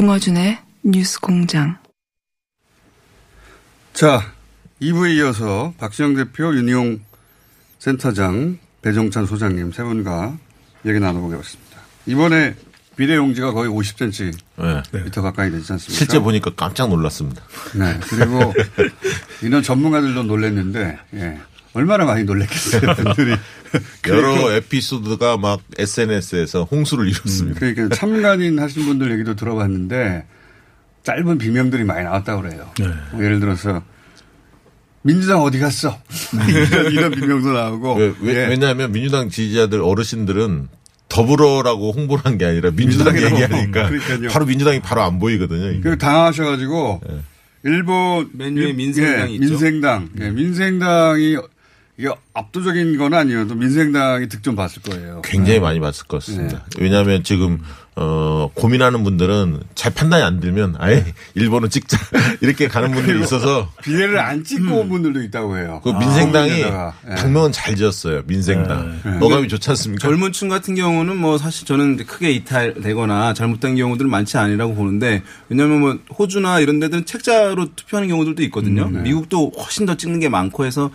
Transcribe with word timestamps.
김어준의 0.00 0.58
뉴스 0.82 1.20
공장. 1.20 1.76
자, 3.92 4.32
2부에 4.80 5.14
이어서 5.16 5.74
박시영 5.76 6.14
대표, 6.14 6.56
윤희용 6.56 7.00
센터장, 7.78 8.58
배종찬 8.80 9.26
소장님 9.26 9.72
세 9.72 9.82
분과 9.82 10.38
얘기 10.86 10.98
나눠보겠습니다. 11.00 11.80
이번에 12.06 12.54
비례용지가 12.96 13.52
거의 13.52 13.68
50cm 13.68 14.38
네. 14.92 15.04
미터 15.04 15.20
가까이 15.20 15.50
되지 15.50 15.70
않습니까? 15.70 15.98
실제 15.98 16.18
보니까 16.18 16.50
깜짝 16.56 16.88
놀랐습니다. 16.88 17.42
네. 17.74 18.00
그리고 18.08 18.54
이런 19.44 19.62
전문가들도 19.62 20.22
놀랐는데, 20.22 20.98
예. 21.12 21.38
얼마나 21.72 22.04
많이 22.04 22.24
놀랐겠어요, 22.24 22.94
분들이. 22.96 23.34
여러 24.08 24.52
에피소드가 24.52 25.36
막 25.36 25.60
SNS에서 25.78 26.64
홍수를 26.64 27.08
이뤘습니다. 27.08 27.60
그러니까 27.60 27.94
참관인 27.94 28.58
하신 28.58 28.84
분들 28.86 29.12
얘기도 29.12 29.36
들어봤는데 29.36 30.26
짧은 31.04 31.38
비명들이 31.38 31.84
많이 31.84 32.04
나왔다고 32.04 32.42
그래요. 32.42 32.68
뭐 33.12 33.22
예를 33.24 33.38
들어서 33.40 33.82
민주당 35.02 35.40
어디 35.42 35.58
갔어? 35.60 35.96
이런, 36.48 36.92
이런 36.92 37.10
비명도 37.12 37.52
나오고. 37.52 37.94
왜, 37.94 38.12
왜, 38.20 38.50
예. 38.50 38.56
냐하면 38.56 38.92
민주당 38.92 39.30
지지자들 39.30 39.80
어르신들은 39.80 40.68
더불어라고 41.08 41.92
홍보를 41.92 42.24
한 42.24 42.36
게 42.38 42.44
아니라 42.44 42.70
민주당. 42.72 43.16
얘기하니까 43.16 43.88
그러니까요. 43.88 44.28
바로 44.30 44.44
민주당이 44.46 44.80
바로 44.80 45.02
안 45.02 45.18
보이거든요. 45.18 45.80
그 45.80 45.96
당하셔가지고 45.96 47.00
일본 47.64 48.30
맨 48.34 48.56
위에 48.56 48.68
일- 48.68 48.74
민생당이 48.74 49.32
예, 49.32 49.34
있죠. 49.36 49.48
민생당, 49.50 50.08
예, 50.20 50.30
민생당이 50.30 51.36
이게 52.00 52.08
압도적인 52.32 52.96
건 52.96 53.12
아니어도 53.12 53.54
민생당이 53.54 54.30
득점 54.30 54.56
봤을 54.56 54.80
거예요. 54.80 55.20
굉장히 55.22 55.60
많이 55.60 55.80
봤을 55.80 56.06
것 56.06 56.24
같습니다. 56.24 56.64
왜냐하면 56.78 57.22
지금 57.22 57.60
어 57.96 58.48
고민하는 58.54 59.04
분들은 59.04 59.60
잘 59.74 59.92
판단이 59.92 60.22
안 60.22 60.40
들면 60.40 60.76
아예 60.78 61.04
일본은 61.34 61.68
찍자 61.68 61.98
이렇게 62.40 62.68
가는 62.68 62.92
분들이 62.92 63.20
있어서 63.20 63.70
비례를 63.82 64.18
안 64.18 64.42
찍고 64.44 64.74
온 64.74 64.88
분들도 64.88 65.22
있다고 65.24 65.58
해요. 65.58 65.80
그 65.84 65.90
민생당이 65.90 66.48
거기에다가, 66.48 66.94
예. 67.10 67.14
당명은 67.16 67.52
잘 67.52 67.76
지었어요. 67.76 68.22
민생당. 68.26 69.00
어감이 69.20 69.48
좋지 69.48 69.68
않습니까? 69.70 70.08
젊은 70.08 70.32
층 70.32 70.48
같은 70.48 70.74
경우는 70.76 71.16
뭐 71.18 71.36
사실 71.36 71.66
저는 71.66 71.98
크게 72.06 72.30
이탈되거나 72.30 73.34
잘못된 73.34 73.76
경우들은 73.76 74.10
많지 74.10 74.38
않으라고 74.38 74.74
보는데 74.74 75.22
왜냐하면 75.50 75.80
뭐 75.80 75.98
호주나 76.16 76.60
이런 76.60 76.80
데들은 76.80 77.04
책자로 77.04 77.74
투표하는 77.74 78.08
경우들도 78.08 78.42
있거든요. 78.44 78.84
음, 78.84 78.94
네. 78.94 79.02
미국도 79.02 79.52
훨씬 79.58 79.84
더 79.84 79.96
찍는 79.96 80.20
게 80.20 80.30
많고 80.30 80.64
해서 80.64 80.90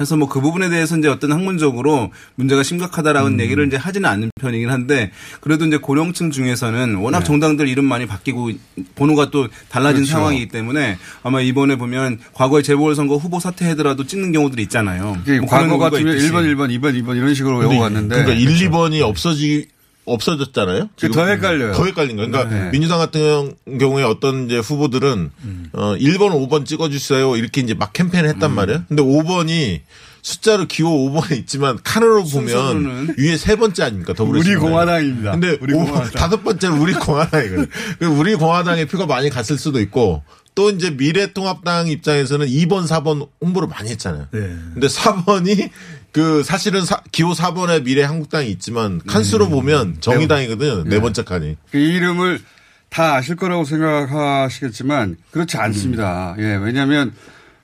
해서 0.00 0.16
뭐 0.16 0.28
그 0.28 0.40
부분에 0.40 0.68
대해서 0.68 0.96
이제 0.96 1.08
어떤 1.08 1.32
학문적으로 1.32 2.10
문제가 2.36 2.62
심각하다라는 2.62 3.34
음. 3.34 3.40
얘기를 3.40 3.66
이제 3.66 3.76
하지는 3.76 4.08
않는 4.08 4.30
편이긴 4.40 4.70
한데 4.70 5.10
그래도 5.40 5.64
이제 5.66 5.78
고령층 5.78 6.30
중에서는 6.30 6.96
워낙 6.96 7.24
정당들 7.24 7.66
이름 7.66 7.86
많이 7.86 8.06
바뀌고 8.06 8.50
번호가 8.94 9.30
또 9.30 9.48
달라진 9.68 10.02
네. 10.02 10.06
그렇죠. 10.06 10.12
상황이기 10.12 10.48
때문에 10.48 10.98
아마 11.22 11.40
이번에 11.40 11.76
보면 11.76 12.18
과거에 12.34 12.62
재보궐선거 12.62 13.16
후보 13.16 13.40
사퇴하더라도 13.40 14.04
찍는 14.06 14.32
경우들이 14.32 14.62
있잖아요. 14.64 15.16
뭐 15.40 15.48
과거 15.48 15.78
같으면 15.78 16.14
있듯이. 16.14 16.30
1번, 16.30 16.44
1번, 16.54 16.78
2번, 16.78 17.02
2번 17.02 17.16
이런 17.16 17.34
식으로 17.34 17.58
외워 17.58 17.78
갔는데. 17.78 18.22
그러니까 18.22 18.34
1, 18.34 18.70
2번이 18.70 19.00
없어지 19.00 19.66
없어졌잖아요. 20.12 20.88
지금 20.96 21.14
더 21.14 21.26
헷갈려요. 21.26 21.72
더 21.74 21.84
헷갈린 21.84 22.16
거예요. 22.16 22.30
그러니까 22.30 22.54
네. 22.54 22.70
민주당 22.70 22.98
같은 22.98 23.54
경우에 23.78 24.02
어떤 24.04 24.46
이제 24.46 24.58
후보들은 24.58 25.30
어 25.72 25.94
1번, 25.96 26.30
5번 26.48 26.64
찍어주세요 26.66 27.36
이렇게 27.36 27.60
이제 27.60 27.74
막 27.74 27.92
캠페인을 27.92 28.30
음. 28.30 28.34
했단 28.34 28.54
말이에요. 28.54 28.84
근데 28.88 29.02
5번이 29.02 29.80
숫자로 30.22 30.66
기호 30.66 30.90
5번에 31.10 31.38
있지만 31.38 31.78
칸으로 31.82 32.24
보면 32.24 33.14
위에 33.18 33.36
세 33.36 33.56
번째 33.56 33.84
아닙니까? 33.84 34.10
우리 34.12 34.16
더불어민주당. 34.16 34.60
공화당입니다. 34.60 35.30
근데 35.32 35.58
우리 35.60 35.74
오- 35.74 35.84
공화당. 35.84 36.10
다섯 36.18 36.42
번째는 36.44 36.78
우리 36.78 36.92
공화당이거든요. 36.94 37.66
그 37.98 38.06
우리 38.06 38.34
공화당의 38.34 38.86
표가 38.86 39.06
많이 39.06 39.30
갔을 39.30 39.56
수도 39.58 39.80
있고 39.80 40.22
또 40.54 40.70
이제 40.70 40.90
미래통합당 40.90 41.86
입장에서는 41.86 42.46
2번, 42.48 42.84
4번 42.88 43.28
홍보를 43.40 43.68
많이 43.68 43.90
했잖아요. 43.90 44.26
근데 44.32 44.88
4번이 44.88 45.70
그 46.12 46.42
사실은 46.42 46.84
사- 46.84 47.02
기호 47.12 47.32
4번에 47.32 47.84
미래 47.84 48.02
한국당이 48.02 48.48
있지만 48.50 49.00
칸수로 49.06 49.48
보면 49.48 49.98
정의당이거든요. 50.00 50.84
네 50.84 51.00
번째 51.00 51.22
칸이. 51.24 51.56
그 51.70 51.78
이름을 51.78 52.40
다 52.88 53.14
아실 53.16 53.36
거라고 53.36 53.64
생각하시겠지만 53.64 55.16
그렇지 55.30 55.58
않습니다. 55.58 56.34
예, 56.38 56.56
왜냐하면 56.56 57.12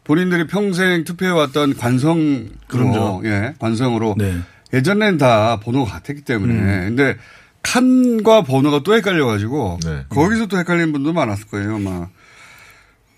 본인들이 0.04 0.46
평생 0.46 1.04
투표해왔던 1.04 1.76
관성, 1.76 2.50
그럼요. 2.68 3.22
예, 3.24 3.54
관성으로 3.58 4.16
네. 4.18 4.38
예전엔 4.74 5.16
다 5.16 5.58
번호가 5.60 5.92
같았기 5.92 6.22
때문에. 6.22 6.52
근데 6.84 7.16
칸과 7.62 8.42
번호가 8.42 8.82
또 8.82 8.94
헷갈려가지고 8.94 9.78
네. 9.84 10.04
거기서 10.10 10.46
또 10.46 10.58
헷갈리는 10.58 10.92
분도 10.92 11.14
많았을 11.14 11.46
거예요. 11.46 11.76
아마 11.76 12.08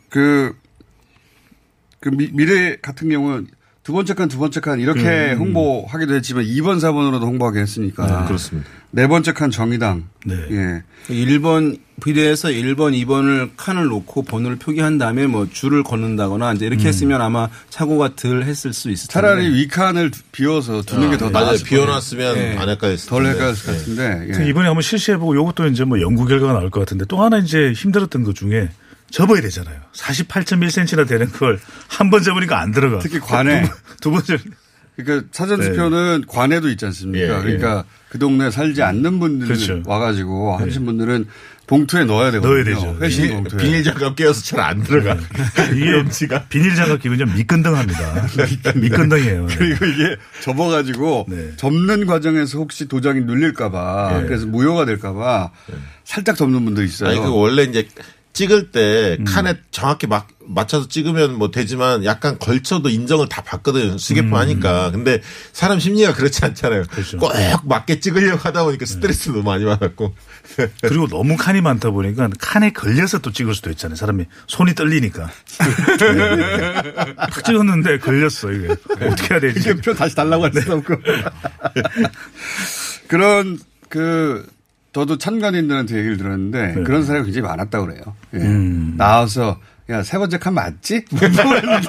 그, 0.09 0.55
그 1.99 2.11
미, 2.11 2.31
미래 2.33 2.77
같은 2.81 3.09
경우는 3.09 3.49
두 3.87 3.93
번째 3.93 4.15
칸, 4.15 4.27
두 4.27 4.39
번째 4.39 4.59
칸 4.59 4.81
이렇게 4.81 5.35
홍보하기도 5.35 6.17
했지만 6.17 6.45
2번, 6.45 6.79
4번으로도 6.81 7.23
홍보하게 7.23 7.61
했으니까. 7.61 8.25
그렇습니다. 8.27 8.69
네 8.91 9.07
번째 9.07 9.33
칸 9.33 9.53
정의당. 9.53 10.09
네. 10.25 10.35
예. 10.51 10.83
1번 11.09 11.79
비례해서 12.03 12.49
1번, 12.49 13.01
2번을 13.05 13.51
칸을 13.57 13.85
놓고 13.87 14.23
번호를 14.23 14.57
표기한 14.57 14.99
다음에 14.99 15.29
뭐 15.29 15.47
줄을 15.49 15.85
걷는다거나 15.85 16.55
이제 16.55 16.67
이렇게 16.67 16.89
했으면 16.89 17.21
아마 17.21 17.49
사고가 17.71 18.17
덜 18.17 18.43
했을 18.43 18.73
수 18.73 18.91
있을 18.91 19.07
텐데. 19.07 19.13
차라리 19.13 19.55
위 19.55 19.69
칸을 19.69 20.11
비워서 20.33 20.83
두는 20.83 21.13
게더 21.13 21.31
맞아요. 21.31 21.47
나았을 21.47 21.69
거예요. 21.69 21.85
비워놨으면 21.85 22.35
네. 22.35 22.57
안 22.59 22.69
헷갈렸을 22.69 23.09
덜. 23.09 23.25
헷갈렸을 23.25 23.67
것 23.67 23.73
네. 23.73 23.79
같은데. 23.79 24.43
예. 24.45 24.49
이번에 24.49 24.67
한번 24.67 24.83
실시해보고 24.83 25.37
이것도 25.37 25.69
이제 25.69 25.85
뭐 25.85 26.01
연구 26.01 26.27
결과가 26.27 26.55
나올 26.55 26.71
것 26.71 26.81
같은데 26.81 27.05
또 27.05 27.23
하나 27.23 27.39
이제 27.39 27.71
힘들었던 27.71 28.25
것 28.25 28.35
중에 28.35 28.69
접어야 29.11 29.41
되잖아요. 29.41 29.81
48.1cm나 29.95 31.07
되는 31.09 31.31
걸 31.33 31.59
한 31.89 32.11
번 32.11 32.23
접으니까 32.23 32.61
안 32.61 32.73
들어가. 32.73 32.99
특히 32.99 33.19
관에. 33.21 33.65
두번 34.01 34.23
접. 34.25 34.41
그러니까 34.97 35.29
사전 35.31 35.61
투표는 35.61 36.25
관에도 36.27 36.69
있지 36.71 36.87
않습니까? 36.87 37.27
예, 37.27 37.39
예. 37.39 37.43
그러니까 37.43 37.85
그 38.09 38.19
동네 38.19 38.51
살지 38.51 38.83
않는 38.83 39.19
분들 39.21 39.47
그렇죠. 39.49 39.83
와가지고 39.85 40.57
하신 40.57 40.87
분들은 40.87 41.27
봉투에 41.67 42.05
넣어야 42.05 42.31
되거든요. 42.31 42.53
넣어야 42.55 42.65
되죠. 42.65 42.99
비닐, 42.99 43.31
봉투에. 43.35 43.59
비닐 43.63 43.85
장갑 43.85 44.17
끼워서 44.17 44.41
잘 44.43 44.61
안 44.61 44.83
들어가. 44.83 45.17
이게 45.75 46.05
비닐 46.49 46.75
장갑 46.77 47.01
끼면 47.03 47.19
좀 47.19 47.35
미끈덩합니다. 47.35 48.27
미끈덩이에요. 48.77 49.47
그리고 49.51 49.85
이게 49.85 50.17
접어가지고 50.41 51.27
네. 51.29 51.51
접는 51.57 52.07
과정에서 52.07 52.59
혹시 52.59 52.87
도장이 52.87 53.21
눌릴까봐 53.23 54.21
예. 54.23 54.27
그래서 54.27 54.47
무효가 54.47 54.85
될까봐 54.87 55.51
살짝 56.05 56.37
접는 56.37 56.65
분도 56.65 56.83
있어요. 56.83 57.11
아니, 57.11 57.19
그 57.19 57.29
원래 57.35 57.65
이제 57.65 57.87
찍을 58.36 58.71
때 58.71 59.16
칸에 59.27 59.54
정확히 59.71 60.06
막 60.06 60.28
맞춰서 60.41 60.86
찍으면 60.88 61.38
뭐 61.38 61.50
되지만 61.50 62.04
약간 62.04 62.38
걸쳐도 62.38 62.91
인정을 62.91 63.30
다 63.30 63.41
받거든 63.41 63.97
수개표 63.97 64.36
하니까 64.36 64.91
근데 64.91 65.22
사람 65.54 65.80
심리가 65.80 66.12
그렇지 66.12 66.44
않잖아요. 66.44 66.84
꼭 67.18 67.33
맞게 67.66 68.00
찍으려고 68.00 68.36
하다 68.36 68.65
보니까 68.65 68.84
스트레스 68.84 69.33
도 69.33 69.42
많이 69.42 69.65
받았고 69.65 70.15
그리고 70.83 71.09
너무 71.09 71.38
칸이 71.38 71.62
많다 71.62 71.88
보니까 71.91 72.28
칸에 72.38 72.72
걸려서 72.72 73.21
또 73.21 73.33
찍을 73.33 73.54
수도 73.54 73.71
있잖아요. 73.71 73.97
사람이 73.97 74.27
손이 74.47 74.74
떨리니까. 74.74 75.30
탁 77.16 77.42
찍었는데 77.42 78.00
걸렸어 78.00 78.53
이게 78.53 78.68
어떻게 78.68 79.34
해야 79.34 79.41
되지? 79.41 79.74
표 79.77 79.94
다시 79.94 80.15
달라고 80.15 80.44
할 80.44 80.53
수도 80.53 80.74
없고. 80.74 80.94
그런 83.09 83.59
그 83.88 84.47
저도 84.97 85.19
참관인들한테 85.19 85.98
얘기를 85.98 86.16
들었는데 86.16 86.72
네. 86.75 86.83
그런 86.83 87.04
사람이 87.04 87.27
굉장히 87.27 87.47
많았다고 87.47 87.87
그래요. 87.87 88.01
예. 88.33 88.39
음. 88.39 88.95
나와서 88.97 89.60
야 89.91 90.03
세 90.03 90.16
번째 90.16 90.39
칸 90.39 90.54
맞지? 90.54 91.04
물어봤는데 91.13 91.87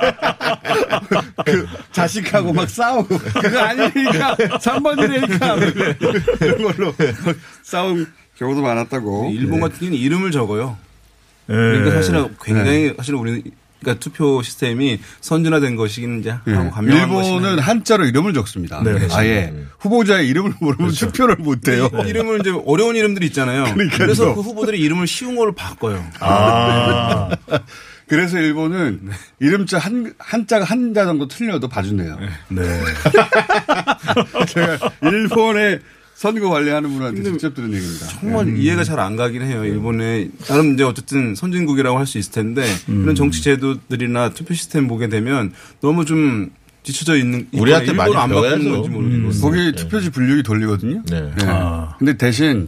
그 1.46 1.66
자식하고 1.94 2.52
막 2.52 2.70
싸우고 2.70 3.18
그거 3.18 3.60
아니니까 3.60 4.36
3번이니까 4.36 6.42
이런 6.42 6.64
걸로 6.64 6.94
싸운 7.64 8.06
경우도 8.36 8.62
많았다고. 8.62 9.30
일본 9.32 9.62
같은 9.62 9.80
경우는 9.80 9.98
이름을 9.98 10.32
적어요. 10.32 10.78
예. 11.50 11.54
그러니까 11.54 11.92
사실은 11.92 12.36
굉장히 12.44 12.94
사실 12.98 13.16
우리는 13.16 13.42
그러니까 13.80 14.00
투표 14.00 14.42
시스템이 14.42 15.00
선진화된 15.22 15.76
것이긴 15.76 16.20
이제 16.20 16.36
예. 16.48 16.52
하고 16.52 16.72
감명한 16.72 17.10
일본은 17.10 17.42
것이긴 17.42 17.60
한자로 17.60 18.06
이름을 18.06 18.34
적습니다. 18.34 18.82
네. 18.84 19.08
아예 19.12 19.54
후보자의 19.80 20.28
이름을 20.28 20.54
모르면 20.60 20.92
투표를 20.92 21.36
못 21.38 21.68
해요. 21.68 21.90
이름을 22.06 22.40
이제 22.40 22.52
어려운 22.66 22.96
이름들이 22.96 23.28
있잖아요. 23.28 23.66
그러니까요. 23.74 23.98
그래서 23.98 24.34
그 24.34 24.42
후보들이 24.42 24.80
이름을 24.80 25.08
쉬운 25.08 25.36
걸로 25.36 25.54
바꿔요. 25.54 26.04
아, 26.20 27.30
그래서 28.08 28.40
일본은 28.40 29.10
이름자 29.40 29.80
한, 29.80 30.14
한자가 30.18 30.66
한자 30.66 31.06
정도 31.06 31.28
틀려도 31.28 31.68
봐준대요. 31.68 32.18
네. 32.50 32.62
제가 34.48 34.78
일본의 35.02 35.82
선거 36.18 36.50
관리하는 36.50 36.90
분한테 36.90 37.22
직접 37.22 37.54
들은 37.54 37.72
얘기입니다. 37.74 38.08
정말 38.08 38.58
이해가 38.58 38.84
잘 38.84 38.98
안 39.00 39.16
가긴 39.16 39.44
해요. 39.44 39.64
일본에 39.64 40.30
나름 40.48 40.74
이제 40.74 40.84
어쨌든 40.84 41.36
선진국이라고 41.36 41.98
할 42.00 42.08
수 42.08 42.18
있을 42.18 42.32
텐데 42.32 42.66
그런 42.88 43.14
정치 43.14 43.44
제도들이나 43.44 44.30
투표 44.30 44.56
시스템 44.56 44.88
보게 44.88 45.10
되면 45.10 45.54
너무 45.82 46.06
좀 46.06 46.50
뒤쳐져 46.82 47.18
있는 47.18 47.48
우리한테 47.54 47.94
많이 47.94 48.16
안 48.16 48.30
바꾸는. 48.30 48.72
건지 48.72 48.90
모르겠어요. 48.90 49.42
거기 49.42 49.72
투표지 49.74 50.10
분류기 50.10 50.42
돌리거든요. 50.42 51.04
네. 51.12 51.22
네. 51.22 51.46
아. 51.46 51.96
근데 52.00 52.18
대신 52.18 52.68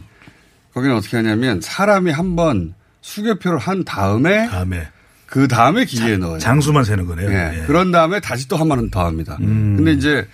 거기는 0.72 0.94
어떻게 0.94 1.16
하냐면 1.16 1.60
사람이 1.60 2.12
한 2.12 2.36
번 2.36 2.74
수개표를 3.00 3.58
한 3.58 3.82
다음에 3.82 4.46
다음에 4.46 4.86
그 5.26 5.48
다음에 5.48 5.86
기계에 5.86 6.18
넣어요. 6.18 6.38
장수만 6.38 6.84
세는 6.84 7.06
거네요. 7.06 7.30
예. 7.30 7.62
예. 7.62 7.66
그런 7.66 7.90
다음에 7.90 8.20
다시 8.20 8.46
또 8.46 8.56
한번더 8.56 9.04
합니다. 9.04 9.36
근데 9.40 9.92
이제 9.92 10.28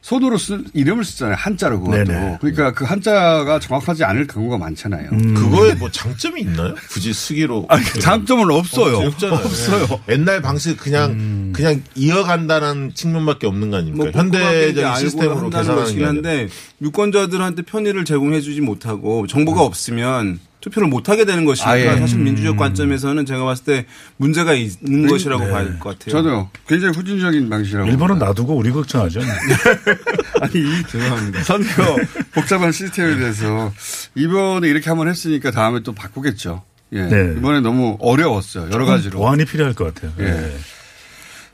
손으로 0.00 0.38
쓴 0.38 0.64
이름을 0.74 1.04
쓰잖아요. 1.04 1.34
한자로 1.36 1.80
그것도. 1.80 2.04
네네. 2.04 2.38
그러니까 2.40 2.72
그 2.72 2.84
한자가 2.84 3.58
정확하지 3.58 4.04
않을 4.04 4.26
경우가 4.26 4.56
많잖아요. 4.56 5.10
그거에 5.10 5.74
뭐 5.74 5.90
장점이 5.90 6.40
있나요? 6.40 6.74
굳이 6.90 7.12
쓰기로 7.12 7.66
아니, 7.68 7.84
장점은 7.84 8.50
없어요. 8.50 8.98
없잖아요. 9.08 9.38
없어요. 9.38 10.00
옛날 10.08 10.40
방식 10.40 10.76
그냥 10.78 11.52
그냥 11.52 11.82
이어간다는 11.94 12.92
측면밖에 12.94 13.46
없는 13.46 13.70
거 13.70 13.78
아닙니까? 13.78 14.10
뭐 14.10 14.12
현대적인 14.12 14.96
시스템으로 14.96 15.50
계산하는 15.50 15.84
게 15.84 15.90
아니라. 15.90 16.08
한데 16.08 16.48
유권자들한테 16.80 17.62
편의를 17.62 18.04
제공해 18.04 18.40
주지 18.40 18.60
못하고 18.60 19.26
정보가 19.26 19.62
없으면 19.62 20.38
투표를 20.60 20.88
못하게 20.88 21.24
되는 21.24 21.44
것이니까 21.44 21.70
아 21.70 21.78
예. 21.78 21.96
사실 21.98 22.18
민주적 22.18 22.56
관점에서는 22.56 23.24
제가 23.26 23.44
봤을 23.44 23.64
때 23.64 23.86
문제가 24.16 24.54
있는 24.54 25.06
것이라고 25.08 25.46
봐야 25.48 25.64
될 25.64 25.78
것 25.78 25.98
같아요. 25.98 26.10
저도 26.12 26.48
굉장히 26.66 26.96
후진적인 26.96 27.48
방식이라고. 27.48 27.86
일본은 27.88 28.08
봅니다. 28.14 28.26
놔두고 28.26 28.56
우리 28.56 28.70
걱정하죠. 28.72 29.20
아니, 30.40 30.52
이 30.54 30.82
죄송합니다. 30.90 31.42
선거 31.44 31.96
복잡한 32.34 32.72
시스템에 32.72 33.16
대해서 33.16 33.72
이번에 34.14 34.68
이렇게 34.68 34.88
한번 34.90 35.08
했으니까 35.08 35.50
다음에 35.50 35.80
또 35.84 35.92
바꾸겠죠. 35.92 36.62
예. 36.92 37.02
네. 37.02 37.34
이번에 37.36 37.60
너무 37.60 37.96
어려웠어요. 38.00 38.70
여러 38.72 38.84
가지로. 38.84 39.18
보완이 39.18 39.44
필요할 39.44 39.74
것 39.74 39.94
같아요. 39.94 40.12
예. 40.20 40.56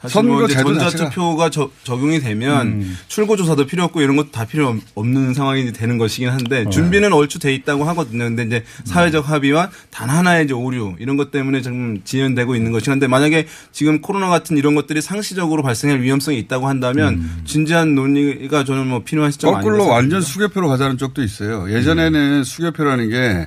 뭐 0.05 0.09
선거 0.11 0.47
제도 0.47 0.75
전자투표가 0.75 1.49
저- 1.51 1.71
적용이 1.83 2.21
되면 2.21 2.67
음. 2.67 2.99
출고조사도 3.09 3.67
필요 3.67 3.85
없고 3.85 4.03
이런 4.03 4.17
것도 4.17 4.31
다 4.33 4.45
필요 4.45 4.77
없는 4.95 5.33
상황이 5.33 5.73
되는 5.73 5.97
것이긴 5.97 6.29
어. 6.29 6.33
한데 6.33 6.69
준비는 6.69 7.13
얼추 7.13 7.39
돼 7.39 7.55
있다고 7.55 7.85
하거든요. 7.85 8.25
근데 8.25 8.43
이제 8.45 8.57
음. 8.81 8.85
사회적 8.87 9.29
합의와 9.31 9.71
단 9.91 10.11
하나의 10.11 10.45
이제 10.45 10.53
오류 10.53 10.95
이런 10.99 11.17
것 11.17 11.31
때문에 11.31 11.63
좀 11.63 12.03
지연되고 12.05 12.55
있는 12.55 12.71
것이긴 12.73 12.93
한데 12.93 13.07
만약에 13.07 13.47
지금 13.73 14.01
코로나 14.03 14.29
같은 14.29 14.59
이런 14.59 14.75
것들이 14.75 15.01
상시적으로 15.01 15.63
발생할 15.63 16.03
위험성이 16.03 16.39
있다고 16.41 16.69
한다면 16.69 17.15
음. 17.15 17.43
진지한 17.47 17.95
논의가 17.95 18.65
저는 18.65 18.87
뭐 18.87 19.03
필요한 19.05 19.31
시점 19.31 19.55
거꾸로 19.55 19.87
완전. 19.89 20.21
수개표로 20.21 20.69
가자는 20.69 20.99
쪽도 20.99 21.23
있어요. 21.23 21.71
예전에는 21.71 22.45
수개표라는 22.45 23.09
게 23.11 23.47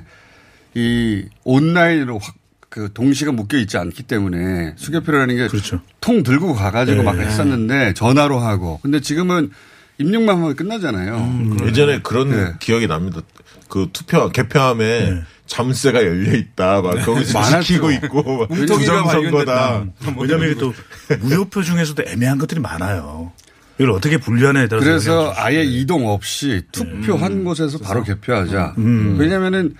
이 0.74 1.24
온라인으로 1.44 2.18
확 2.18 2.34
그 2.68 2.90
동시가 2.92 3.32
묶여 3.32 3.56
있지 3.58 3.78
않기 3.78 4.02
때문에 4.04 4.74
수개표라는 4.76 5.36
게 5.36 5.48
그렇죠. 5.48 5.80
통 6.00 6.22
들고 6.22 6.54
가가지고 6.54 6.98
네. 6.98 7.02
막 7.02 7.18
했었는데 7.18 7.94
전화로 7.94 8.38
하고. 8.38 8.78
근데 8.82 9.00
지금은 9.00 9.50
입력만 9.98 10.36
하면 10.36 10.54
끝나잖아요. 10.54 11.16
음, 11.16 11.58
예전에 11.66 12.00
그런 12.02 12.30
네. 12.30 12.52
기억이 12.60 12.86
납니다. 12.86 13.20
그 13.68 13.88
투표 13.92 14.28
개표함에 14.30 15.10
네. 15.10 15.22
잠새가 15.46 16.02
열려 16.02 16.36
있다. 16.36 16.82
막 16.82 16.94
거기서 17.04 17.36
많았죠. 17.38 17.62
지키고 17.62 17.90
있고 17.92 18.46
부정선거다. 18.48 19.84
왜냐하면 20.18 20.50
이게 20.50 20.60
또 20.60 20.74
무효표 21.20 21.62
중에서도 21.62 22.02
애매한 22.06 22.38
것들이 22.38 22.60
많아요. 22.60 23.32
이걸 23.78 23.92
어떻게 23.92 24.18
분류하냐에 24.18 24.68
따라서 24.68 24.84
그래서 24.84 25.32
아예 25.36 25.62
수 25.64 25.68
있어요. 25.70 25.80
이동 25.80 26.08
없이 26.08 26.62
투표한 26.72 27.44
곳에서 27.44 27.78
바로 27.78 28.02
개표하자. 28.02 28.74
음. 28.78 29.16
왜냐면은 29.18 29.74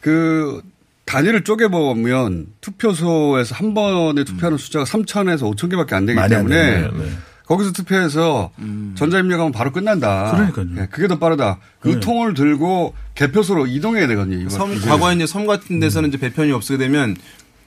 그 0.00 0.62
단위를 1.04 1.44
쪼개보면 1.44 2.46
투표소에서 2.60 3.54
한 3.54 3.74
번에 3.74 4.24
투표하는 4.24 4.58
숫자가 4.58 4.84
3천에서 4.84 5.54
5천 5.54 5.70
개밖에 5.70 5.94
안 5.94 6.06
되기 6.06 6.18
많이 6.18 6.34
안 6.34 6.46
때문에 6.46 6.70
되네요. 6.72 6.92
네. 6.92 7.04
거기서 7.46 7.72
투표해서 7.72 8.52
전자입력하면 8.94 9.52
바로 9.52 9.70
끝난다. 9.70 10.32
그러니까요. 10.34 10.82
예, 10.82 10.88
그게 10.90 11.08
더 11.08 11.18
빠르다. 11.18 11.58
그 11.78 11.88
네. 11.88 12.00
통을 12.00 12.32
들고 12.32 12.94
개표소로 13.14 13.66
이동해야 13.66 14.06
되거든요. 14.06 14.48
섬. 14.48 14.80
과거에 14.80 15.14
이제 15.14 15.26
섬 15.26 15.46
같은 15.46 15.78
데서는 15.78 16.08
이제 16.08 16.18
배편이 16.18 16.52
없게 16.52 16.78
되면 16.78 17.16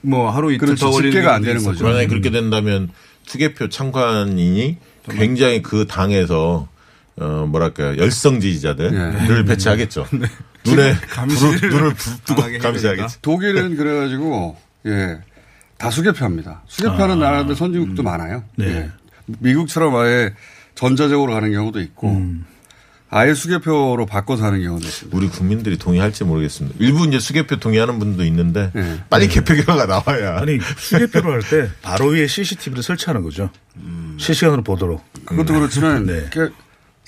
뭐 0.00 0.30
하루 0.30 0.52
이틀 0.52 0.66
그렇죠. 0.66 0.86
더 0.86 0.90
걸리는 0.90 1.12
집계가 1.12 1.34
안 1.34 1.42
되는. 1.42 1.62
거죠. 1.62 1.84
만약에 1.84 2.08
그렇게 2.08 2.30
된다면 2.30 2.88
투개표 3.26 3.68
참관인이 3.68 4.78
굉장히 5.10 5.62
그 5.62 5.86
당에서 5.86 6.68
어 7.16 7.46
뭐랄까요 7.48 7.98
열성 7.98 8.40
지지자들을 8.40 8.92
네. 9.28 9.44
배치하겠죠. 9.44 10.06
눈에 10.76 10.94
감시를 11.08 11.58
불을, 11.58 11.70
눈을 11.70 11.94
부- 11.94 12.20
뜨고 12.24 12.34
강하게 12.36 12.54
해야 12.54 12.62
감시하겠죠. 12.62 13.18
독일은 13.22 13.76
그래가지고 13.76 14.56
예. 14.86 15.18
다 15.76 15.90
수개표합니다. 15.90 16.62
수개표하는 16.66 17.22
아. 17.22 17.30
나라들 17.30 17.54
선진국도 17.54 18.02
많아요. 18.02 18.44
네. 18.56 18.66
예. 18.66 18.90
미국처럼 19.26 19.94
아예 19.96 20.32
전자적으로 20.74 21.32
가는 21.34 21.52
경우도 21.52 21.80
있고 21.80 22.10
음. 22.10 22.44
아예 23.10 23.32
수개표로 23.32 24.04
바꿔서 24.06 24.44
하는 24.44 24.62
경우도 24.62 24.86
있습니다. 24.86 25.16
우리 25.16 25.28
국민들이 25.28 25.78
동의할지 25.78 26.24
모르겠습니다. 26.24 26.76
일부 26.78 27.06
이제 27.06 27.18
수개표 27.18 27.56
동의하는 27.56 27.98
분도 27.98 28.22
있는데 28.24 28.70
네. 28.74 29.02
빨리 29.08 29.28
개표 29.28 29.54
결과가 29.54 29.86
나와야. 29.86 30.38
아니 30.38 30.58
수개표를 30.76 31.32
할때 31.42 31.70
바로 31.80 32.06
위에 32.08 32.26
CCTV를 32.26 32.82
설치하는 32.82 33.22
거죠. 33.22 33.50
실시간으로 34.18 34.62
보도록. 34.62 35.02
그것도 35.24 35.54
그렇지만 35.54 36.04
네. 36.06 36.28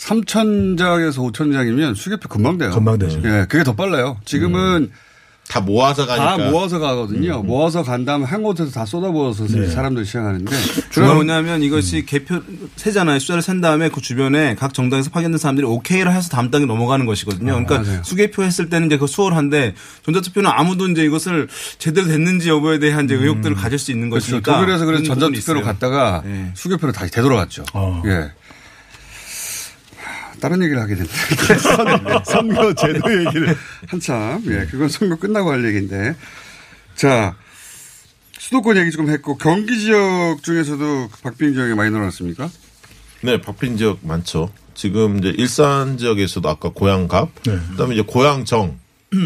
3천 0.00 0.78
장에서 0.78 1.20
5천 1.22 1.52
장이면 1.52 1.94
수개표 1.94 2.28
금방 2.28 2.56
돼요. 2.58 2.70
금방 2.70 2.98
되죠. 2.98 3.20
예, 3.24 3.46
그게 3.48 3.62
더 3.64 3.74
빨라요. 3.74 4.16
지금은 4.24 4.90
다 5.46 5.60
모아서 5.60 6.06
가니까. 6.06 6.36
다 6.38 6.50
모아서 6.50 6.78
가거든요. 6.78 7.42
모아서 7.42 7.82
간 7.82 8.04
다음에 8.04 8.24
한 8.24 8.42
곳에서 8.42 8.70
다 8.70 8.86
쏟아부어서 8.86 9.48
네. 9.48 9.66
사람들이 9.66 10.06
시작하는데 10.06 10.54
중요한 10.90 11.16
뭐냐면 11.16 11.62
이것이 11.62 12.06
개표 12.06 12.40
세잖아요. 12.76 13.18
숫자를 13.18 13.42
센 13.42 13.60
다음에 13.60 13.88
그 13.88 14.00
주변에 14.00 14.54
각 14.54 14.72
정당에서 14.72 15.10
파견된 15.10 15.38
사람들이 15.38 15.66
오케이를 15.66 16.14
해서 16.14 16.28
다음 16.28 16.52
단계 16.52 16.66
넘어가는 16.66 17.04
것이거든요. 17.04 17.52
그러니까 17.64 17.80
맞아요. 17.80 18.02
수개표 18.04 18.44
했을 18.44 18.70
때는 18.70 18.86
이제 18.86 18.96
그 18.96 19.08
수월한데 19.08 19.74
전자투표는 20.04 20.48
아무도 20.54 20.86
이제 20.88 21.04
이것을 21.04 21.48
제대로 21.78 22.06
됐는지 22.06 22.48
여부에 22.48 22.78
대한 22.78 23.06
이제 23.06 23.16
의혹들을 23.16 23.56
가질 23.56 23.78
수 23.78 23.90
있는 23.90 24.08
그렇죠. 24.08 24.26
것이니까. 24.26 24.60
독일에서 24.60 24.84
그래서 24.86 25.02
전자투표로. 25.04 25.62
갔다가 25.62 26.22
네. 26.24 26.52
수개표로 26.54 26.92
다시 26.92 27.10
되돌아갔죠. 27.12 27.64
어. 27.74 28.02
예. 28.06 28.30
다른 30.40 30.62
얘기를 30.62 30.80
하게. 30.80 30.96
선- 30.96 32.24
선거 32.24 32.72
제도 32.74 33.24
얘기를 33.26 33.56
한참. 33.86 34.42
예, 34.46 34.66
그건 34.70 34.88
선거 34.88 35.16
끝나고 35.16 35.50
할 35.52 35.64
얘기인데. 35.66 36.16
자, 36.96 37.36
수도권 38.38 38.76
얘기 38.78 38.90
좀 38.90 39.08
했고 39.10 39.36
경기 39.36 39.78
지역 39.78 40.38
중에서도 40.42 41.08
박빙 41.22 41.54
지역이 41.54 41.74
많이 41.74 41.90
늘어났습니까? 41.90 42.50
네, 43.22 43.40
박빈 43.40 43.76
지역 43.76 43.98
많죠. 44.02 44.50
지금 44.74 45.18
이제 45.18 45.28
일산 45.36 45.98
지역에서도 45.98 46.48
아까 46.48 46.70
고양갑, 46.70 47.42
네. 47.44 47.58
그다음에 47.72 47.94
이제 47.94 48.02
고양정, 48.06 48.78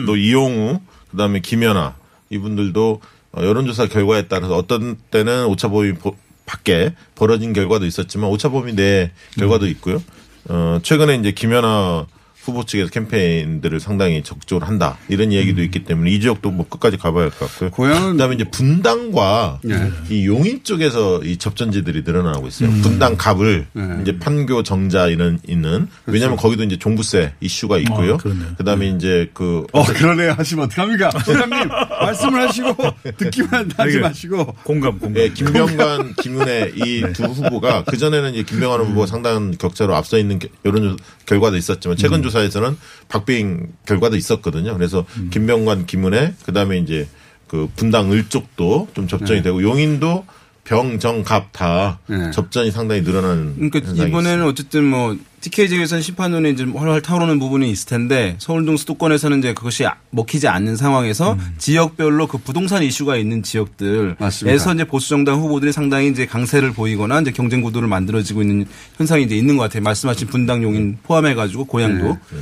또 0.06 0.16
이용우, 0.16 0.80
그다음에 1.12 1.40
김연아 1.40 1.94
이분들도 2.30 3.00
어, 3.32 3.42
여론조사 3.42 3.86
결과에 3.86 4.26
따라서 4.28 4.56
어떤 4.56 4.96
때는 5.10 5.46
오차범위 5.46 5.94
보- 5.94 6.16
밖에 6.46 6.94
벌어진 7.14 7.52
결과도 7.52 7.86
있었지만 7.86 8.28
오차범위 8.30 8.74
내 8.74 9.12
결과도 9.38 9.66
있고요. 9.68 10.02
어, 10.48 10.78
최근에 10.82 11.14
이제 11.16 11.32
김연아 11.32 12.06
후보 12.44 12.64
측에서 12.64 12.90
캠페인들을 12.90 13.80
상당히 13.80 14.22
적극적으로 14.22 14.66
한다 14.66 14.96
이런 15.08 15.32
얘기도 15.32 15.62
있기 15.62 15.84
때문에 15.84 16.10
이 16.10 16.20
지역도 16.20 16.50
뭐 16.50 16.66
끝까지 16.68 16.96
가봐야 16.96 17.24
할 17.24 17.30
것 17.30 17.40
같고요. 17.50 17.70
고향은 17.70 18.12
그다음에 18.12 18.34
이제 18.34 18.44
분당과 18.44 19.60
네. 19.64 19.90
이 20.10 20.26
용인 20.26 20.62
쪽에서 20.64 21.22
이 21.24 21.36
접전지들이 21.36 22.02
늘어나고 22.04 22.46
있어요. 22.48 22.70
분당 22.82 23.16
갑을 23.16 23.66
네. 23.72 23.82
이제 24.02 24.18
판교 24.18 24.62
정자 24.62 25.08
이런 25.08 25.38
있는 25.48 25.88
왜냐하면 26.06 26.36
거기도 26.36 26.62
이제 26.64 26.76
종부세 26.78 27.32
이슈가 27.40 27.78
있고요. 27.78 28.14
아. 28.14 28.54
그다음에 28.58 28.88
이제 28.88 29.30
그 29.32 29.64
어 29.72 29.82
그러네 29.84 30.28
하시면 30.30 30.66
어떡합니까 30.66 31.10
소장님 31.24 31.68
말씀을 31.68 32.48
하시고 32.48 32.76
듣기만 33.16 33.70
하지 33.76 33.98
마시고 33.98 34.44
공감 34.64 34.98
공감. 34.98 35.22
예, 35.22 35.28
김병관, 35.30 36.14
김은혜 36.20 36.72
이 36.84 37.02
두 37.14 37.24
후보가 37.24 37.84
그 37.84 37.96
전에는 37.96 38.34
이제 38.34 38.42
김병관 38.42 38.80
후보가 38.80 39.06
상당한 39.06 39.56
격차로 39.56 39.94
앞서 39.94 40.18
있는 40.18 40.38
게- 40.38 40.48
여론 40.64 40.96
결과도 41.26 41.56
있었지만 41.56 41.96
최근 41.96 42.22
조사 42.22 42.33
에서는 42.40 42.76
박빙 43.08 43.72
결과도 43.86 44.16
있었거든요. 44.16 44.74
그래서 44.74 45.04
김병관, 45.30 45.86
김은혜 45.86 46.34
그 46.44 46.52
다음에 46.52 46.78
이제 46.78 47.06
그 47.46 47.68
분당 47.76 48.12
을 48.12 48.28
쪽도 48.28 48.88
좀 48.94 49.06
접전이 49.06 49.42
되고 49.42 49.62
용인도 49.62 50.26
병, 50.64 50.98
정, 50.98 51.22
갑 51.22 51.52
다 51.52 51.98
네. 52.06 52.30
접전이 52.30 52.70
상당히 52.70 53.02
늘어나는 53.02 53.54
그러니까 53.56 53.80
현상이 53.80 54.08
이번에는 54.08 54.36
있어요. 54.38 54.48
어쨌든 54.48 54.84
뭐 54.84 55.16
TK지에서는 55.42 56.02
심판론에 56.02 56.50
이제 56.50 56.64
활활 56.64 57.02
타오르는 57.02 57.38
부분이 57.38 57.70
있을 57.70 57.86
텐데 57.86 58.34
서울 58.38 58.64
등 58.64 58.76
수도권에서는 58.78 59.38
이제 59.40 59.52
그것이 59.52 59.84
아- 59.84 59.94
먹히지 60.10 60.48
않는 60.48 60.76
상황에서 60.76 61.36
지역별로 61.58 62.26
그 62.28 62.38
부동산 62.38 62.82
이슈가 62.82 63.16
있는 63.16 63.42
지역들에서 63.42 64.16
맞습니다. 64.18 64.72
이제 64.72 64.84
보수 64.84 65.10
정당 65.10 65.38
후보들이 65.40 65.70
상당히 65.70 66.08
이제 66.08 66.24
강세를 66.24 66.72
보이거나 66.72 67.20
이제 67.20 67.30
경쟁 67.30 67.60
구도를 67.60 67.86
만들어지고 67.88 68.40
있는 68.40 68.64
현상이 68.96 69.24
이제 69.24 69.36
있는 69.36 69.58
것 69.58 69.64
같아요. 69.64 69.82
말씀하신 69.82 70.28
분당 70.28 70.62
용인 70.62 70.96
포함해 71.02 71.34
가지고 71.34 71.66
고향도 71.66 72.04
네. 72.08 72.38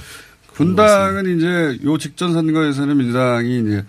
분당은 0.55 1.37
이제 1.39 1.79
요 1.85 1.99
직전 1.99 2.33
선거에서는 2.33 2.97
민주당이 2.97 3.61
이제 3.61 3.85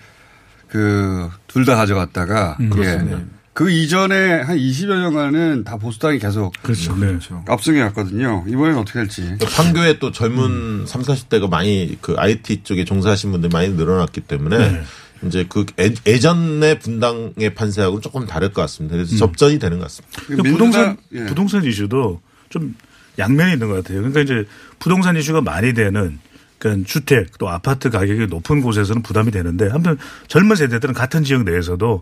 그 0.69 1.29
둘 1.47 1.65
다 1.65 1.75
가져갔다가 1.75 2.57
예. 2.61 2.67
그 2.69 3.27
이전에 3.69 4.41
한 4.41 4.57
20여 4.57 4.87
년간은 4.99 5.63
다 5.63 5.77
보수당이 5.77 6.17
계속 6.17 6.53
그렇죠. 6.63 6.95
네. 6.95 7.17
압승해 7.47 7.81
왔거든요. 7.83 8.43
이번엔 8.47 8.75
어떻게 8.77 8.99
될지. 8.99 9.35
또 9.39 9.45
판교에 9.45 9.99
또 9.99 10.11
젊은 10.11 10.85
3, 10.87 11.01
40대가 11.03 11.47
많이 11.49 11.97
그 12.01 12.15
IT 12.17 12.63
쪽에 12.63 12.83
종사하신 12.83 13.31
분들이 13.31 13.51
많이 13.53 13.69
늘어났기 13.69 14.21
때문에 14.21 14.57
네. 14.57 14.83
이제 15.27 15.45
그 15.47 15.65
예- 15.79 15.93
예전의 16.05 16.79
분당의 16.79 17.53
판세하고는 17.55 18.01
조금 18.01 18.25
다를 18.25 18.51
것 18.51 18.61
같습니다. 18.63 18.95
그래서 18.95 19.15
접전이 19.17 19.59
되는 19.59 19.77
것 19.77 19.83
같습니다. 19.85 20.21
그 20.21 20.27
그러니까 20.35 20.51
부동산 20.51 20.97
예. 21.13 21.25
부동산 21.25 21.63
이슈도 21.63 22.21
좀 22.49 22.75
양면이 23.19 23.53
있는 23.53 23.67
것 23.69 23.75
같아요. 23.75 23.99
그러니까 23.99 24.21
이제 24.21 24.45
부동산 24.79 25.15
이슈가 25.15 25.41
많이 25.41 25.73
되는 25.73 26.19
그러니까 26.57 26.87
주택 26.87 27.37
또 27.37 27.49
아파트 27.49 27.89
가격이 27.91 28.27
높은 28.27 28.61
곳에서는 28.61 29.03
부담이 29.03 29.29
되는데 29.31 29.67
한편 29.67 29.97
젊은 30.27 30.55
세대들은 30.55 30.93
같은 30.95 31.23
지역 31.23 31.43
내에서도 31.43 32.01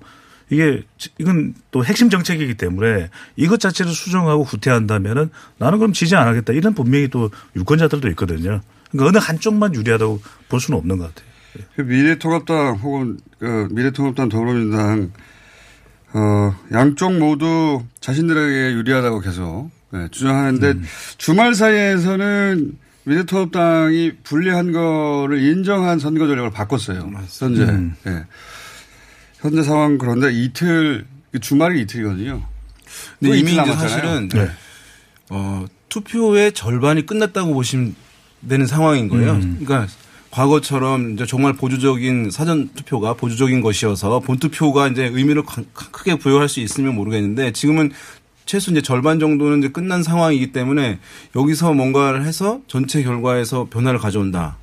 이게 0.51 0.83
이건 1.17 1.55
또 1.71 1.83
핵심 1.83 2.09
정책이기 2.09 2.55
때문에 2.55 3.09
이것 3.37 3.59
자체를 3.59 3.93
수정하고 3.93 4.43
후퇴한다면은 4.43 5.29
나는 5.57 5.79
그럼 5.79 5.93
지지 5.93 6.15
안 6.17 6.27
하겠다 6.27 6.51
이런 6.51 6.73
분명히 6.73 7.07
또 7.07 7.31
유권자들도 7.55 8.09
있거든요. 8.09 8.61
그러니까 8.91 9.09
어느 9.09 9.17
한쪽만 9.17 9.73
유리하다고 9.73 10.21
볼 10.49 10.59
수는 10.59 10.77
없는 10.77 10.97
것 10.97 11.15
같아요. 11.15 11.31
그 11.75 11.81
미래통합당 11.81 12.75
혹은 12.75 13.17
그 13.39 13.69
미래통합당 13.71 14.27
더불어민주당 14.27 15.11
어 16.13 16.53
양쪽 16.73 17.17
모두 17.17 17.83
자신들에게 18.01 18.73
유리하다고 18.73 19.21
계속 19.21 19.71
네, 19.91 20.09
주장하는데 20.11 20.75
주말 21.17 21.55
사이에서는 21.55 22.77
미래통합당이 23.05 24.17
불리한 24.23 24.73
거를 24.73 25.41
인정한 25.41 25.97
선거 25.99 26.27
전략을 26.27 26.51
바꿨어요. 26.51 27.09
현재 27.39 27.63
예. 28.07 28.25
현재 29.41 29.63
상황 29.63 29.97
그런데 29.97 30.31
이틀 30.31 31.05
그 31.31 31.39
주말이 31.39 31.81
이틀이거든요. 31.81 32.43
근데 33.19 33.31
또 33.31 33.35
이미 33.35 33.53
이틀. 33.53 33.73
사실은 33.73 34.29
네. 34.29 34.47
어, 35.29 35.65
투표의 35.89 36.53
절반이 36.53 37.05
끝났다고 37.05 37.53
보시면 37.53 37.95
되는 38.47 38.65
상황인 38.65 39.07
거예요. 39.09 39.39
그러니까 39.39 39.87
과거처럼 40.31 41.13
이제 41.13 41.25
정말 41.25 41.53
보조적인 41.53 42.31
사전 42.31 42.69
투표가 42.73 43.15
보조적인 43.15 43.61
것이어서 43.61 44.19
본 44.21 44.37
투표가 44.39 44.87
이제 44.89 45.05
의미를 45.05 45.43
강- 45.43 45.65
크게 45.73 46.15
부여할 46.17 46.47
수 46.47 46.59
있으면 46.61 46.95
모르겠는데 46.95 47.51
지금은 47.51 47.91
최소 48.45 48.71
이제 48.71 48.81
절반 48.81 49.19
정도는 49.19 49.59
이제 49.59 49.67
끝난 49.69 50.03
상황이기 50.03 50.51
때문에 50.51 50.99
여기서 51.35 51.73
뭔가를 51.73 52.25
해서 52.25 52.59
전체 52.67 53.03
결과에서 53.03 53.67
변화를 53.69 53.99
가져온다. 53.99 54.57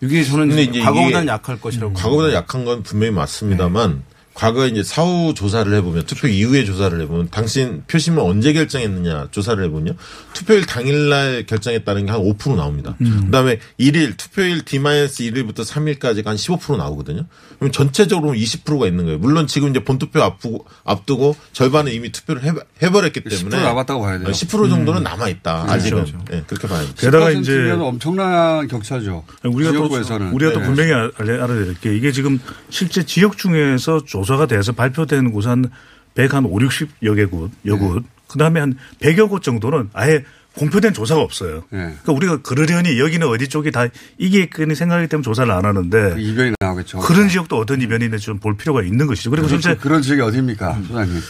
이게 0.00 0.24
저는 0.24 0.50
이제 0.50 0.80
과거보다는 0.80 1.22
이게 1.24 1.28
약할 1.32 1.60
것이라고. 1.60 1.92
과거보다 1.92 2.32
약한 2.34 2.64
건 2.64 2.82
분명히 2.82 3.12
맞습니다만 3.14 4.02
과거에 4.34 4.68
이제 4.68 4.82
사후 4.82 5.34
조사를 5.34 5.72
해보면 5.74 6.04
투표 6.06 6.26
이후에 6.26 6.64
조사를 6.64 6.98
해보면 7.02 7.28
당신 7.30 7.82
표심을 7.86 8.20
언제 8.20 8.52
결정했느냐 8.52 9.28
조사를 9.30 9.62
해보면요 9.64 9.94
투표일 10.32 10.64
당일날 10.66 11.44
결정했다는 11.46 12.06
게 12.06 12.12
한 12.12 12.20
5% 12.20 12.56
나옵니다. 12.56 12.94
그다음에 12.98 13.58
1일 13.80 14.16
투표일 14.16 14.64
D-1일부터 14.64 15.64
3일까지가 15.64 16.26
한 16.26 16.36
15% 16.36 16.76
나오거든요. 16.76 17.24
그럼 17.58 17.72
전체적으로 17.72 18.32
20%가 18.32 18.86
있는 18.86 19.04
거예요. 19.04 19.18
물론 19.18 19.46
지금 19.46 19.70
이제 19.70 19.82
본투표 19.84 20.20
앞두고, 20.22 20.66
앞두고 20.84 21.36
절반은 21.52 21.92
이미 21.92 22.10
투표를 22.12 22.42
해, 22.44 22.52
해버렸기 22.82 23.20
때문에 23.22 23.56
10% 23.58 23.62
남았다고 23.62 24.02
봐야 24.02 24.18
돼요. 24.18 24.28
10% 24.28 24.68
정도는 24.68 25.02
남아 25.02 25.28
있다. 25.28 25.64
아직은 25.68 26.04
네, 26.30 26.42
그렇게 26.46 26.68
봐야 26.68 26.80
돼요. 26.80 26.90
게다가 26.98 27.30
10% 27.30 27.40
이제 27.40 27.52
면 27.56 27.80
엄청난 27.82 28.66
격차죠. 28.68 29.24
우리가 29.44 29.72
또 29.72 29.76
지역구에서는. 29.78 30.32
우리가 30.32 30.52
또 30.52 30.60
네. 30.60 30.66
분명히 30.66 30.92
알- 30.92 31.12
알아야 31.18 31.46
될 31.46 31.74
게 31.80 31.96
이게 31.96 32.12
지금 32.12 32.38
실제 32.70 33.04
지역 33.04 33.38
중에서 33.38 34.04
조사가 34.22 34.46
돼서 34.46 34.72
발표된 34.72 35.32
곳 35.32 35.46
한 35.46 35.68
100, 36.14 36.34
한 36.34 36.44
5, 36.44 36.58
60여 36.58 37.16
개 37.16 37.24
곳, 37.24 37.50
여 37.66 37.76
곳. 37.76 38.04
그 38.28 38.38
다음에 38.38 38.60
한 38.60 38.76
100여 39.00 39.28
곳 39.28 39.42
정도는 39.42 39.88
아예 39.94 40.24
공표된 40.54 40.92
조사가 40.92 41.20
없어요. 41.22 41.64
네. 41.70 41.78
그러니까 42.02 42.12
우리가 42.12 42.42
그러려니 42.42 42.98
여기는 43.00 43.26
어디 43.26 43.48
쪽이 43.48 43.70
다 43.72 43.86
이기겠거니 44.18 44.74
생각하기 44.74 45.08
때문에 45.08 45.24
조사를 45.24 45.50
안 45.50 45.64
하는데 45.64 46.14
이변이 46.18 46.52
나오겠죠. 46.60 46.98
그런 46.98 47.28
지역도 47.30 47.56
어떤 47.56 47.80
이변인지 47.80 48.18
좀 48.18 48.38
볼 48.38 48.56
필요가 48.58 48.82
있는 48.82 49.06
것이죠. 49.06 49.30
그리고 49.30 49.48
실제 49.48 49.74
그런 49.74 50.02
지역이 50.02 50.20
어디입니까, 50.20 50.78
소장님? 50.88 51.20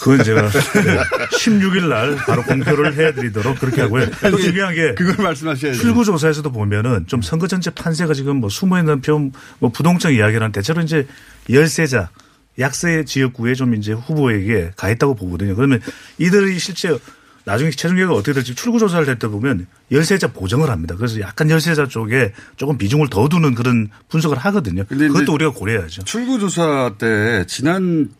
그건 0.00 0.24
제가 0.24 0.48
16일 1.38 1.88
날 1.88 2.16
바로 2.16 2.42
공표를 2.42 2.94
해드리도록 2.94 3.60
그렇게 3.60 3.82
하고요. 3.82 4.06
또 4.30 4.36
중요한 4.38 4.74
게 4.74 4.94
그걸 4.94 5.24
말씀하셔야죠. 5.24 5.78
출구조사에서도 5.80 6.50
보면은 6.50 7.06
좀 7.06 7.22
선거 7.22 7.46
전체 7.46 7.70
판세가 7.70 8.14
지금 8.14 8.36
뭐 8.38 8.48
숨어 8.48 8.80
있는 8.80 9.00
표, 9.00 9.30
뭐 9.60 9.70
부동층 9.70 10.12
이야기라는 10.12 10.50
대체로 10.50 10.82
이제 10.82 11.06
열세자 11.48 12.10
약세 12.58 13.04
지역구에 13.04 13.54
좀 13.54 13.74
이제 13.74 13.92
후보에게 13.92 14.72
가 14.76 14.90
있다고 14.90 15.14
보거든요. 15.14 15.54
그러면 15.54 15.80
이들이 16.18 16.58
실제 16.58 16.98
나중에 17.44 17.70
최종 17.70 17.96
결과가 17.96 18.18
어떻게 18.18 18.34
될지 18.34 18.54
출구조사를 18.54 19.08
했다 19.08 19.28
보면 19.28 19.66
열세자 19.90 20.28
보정을 20.28 20.70
합니다. 20.70 20.94
그래서 20.96 21.20
약간 21.20 21.50
열세자 21.50 21.88
쪽에 21.88 22.32
조금 22.56 22.78
비중을 22.78 23.08
더 23.10 23.28
두는 23.28 23.54
그런 23.54 23.88
분석을 24.08 24.38
하거든요. 24.38 24.84
그것도 24.84 25.34
우리가 25.34 25.52
고려해야죠. 25.52 26.04
출구조사 26.04 26.94
때 26.98 27.44
지난 27.48 28.10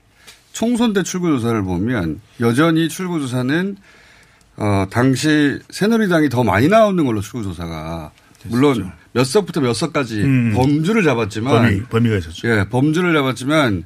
총선 0.53 0.93
때 0.93 1.03
출구조사를 1.03 1.63
보면 1.63 2.21
여전히 2.41 2.89
출구조사는 2.89 3.77
어 4.57 4.87
당시 4.91 5.59
새누리당이 5.71 6.29
더 6.29 6.45
많이 6.45 6.69
나오는 6.69 7.05
걸로 7.05 7.21
출구조사가 7.21 8.11
물론 8.47 8.93
몇 9.13 9.25
석부터 9.25 9.61
몇 9.61 9.73
석까지 9.73 10.21
음. 10.21 10.53
범주를 10.55 11.05
잡았지만 11.05 11.63
범위, 11.63 11.83
범위가 11.85 12.17
있었죠. 12.17 12.49
예 12.49 12.65
범주를 12.69 13.15
잡았지만 13.15 13.85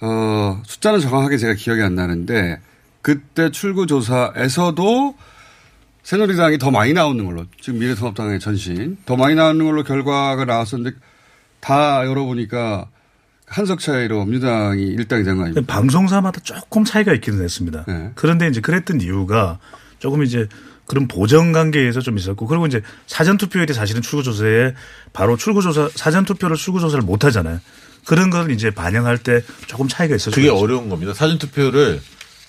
어 0.00 0.62
숫자는 0.64 1.00
정확하게 1.00 1.38
제가 1.38 1.54
기억이 1.54 1.82
안 1.82 1.94
나는데 1.94 2.60
그때 3.02 3.50
출구조사에서도 3.50 5.14
새누리당이 6.02 6.58
더 6.58 6.70
많이 6.70 6.92
나오는 6.92 7.24
걸로 7.24 7.44
지금 7.60 7.80
미래통합당의 7.80 8.40
전신 8.40 8.96
더 9.06 9.16
많이 9.16 9.34
나오는 9.34 9.64
걸로 9.64 9.82
결과가 9.82 10.44
나왔었는데 10.44 10.96
다 11.60 12.06
열어보니까 12.06 12.86
한석 13.46 13.80
차이로 13.80 14.24
민주당이 14.26 14.82
일당이 14.84 15.24
된 15.24 15.36
거 15.36 15.42
아닙니까? 15.44 15.64
방송사마다 15.72 16.40
조금 16.40 16.84
차이가 16.84 17.12
있기는 17.14 17.42
했습니다. 17.42 17.84
네. 17.88 18.10
그런데 18.14 18.46
이제 18.48 18.60
그랬던 18.60 19.00
이유가 19.00 19.58
조금 19.98 20.22
이제 20.22 20.48
그런 20.86 21.08
보정 21.08 21.52
관계에서 21.52 22.00
좀 22.00 22.16
있었고 22.18 22.46
그리고 22.46 22.66
이제 22.66 22.80
사전 23.06 23.36
투표율이 23.36 23.74
사실은 23.74 24.00
출구조사에 24.00 24.74
바로 25.12 25.36
출구조사 25.36 25.90
사전 25.94 26.24
투표를 26.24 26.56
출구조사를 26.56 27.02
못 27.04 27.24
하잖아요. 27.24 27.58
그런 28.08 28.30
걸 28.30 28.50
이제 28.50 28.70
반영할 28.70 29.18
때 29.18 29.42
조금 29.66 29.86
차이가 29.86 30.16
있었죠. 30.16 30.34
그게 30.34 30.48
어려운 30.48 30.88
겁니다. 30.88 31.12
사전 31.12 31.38
투표를 31.38 32.00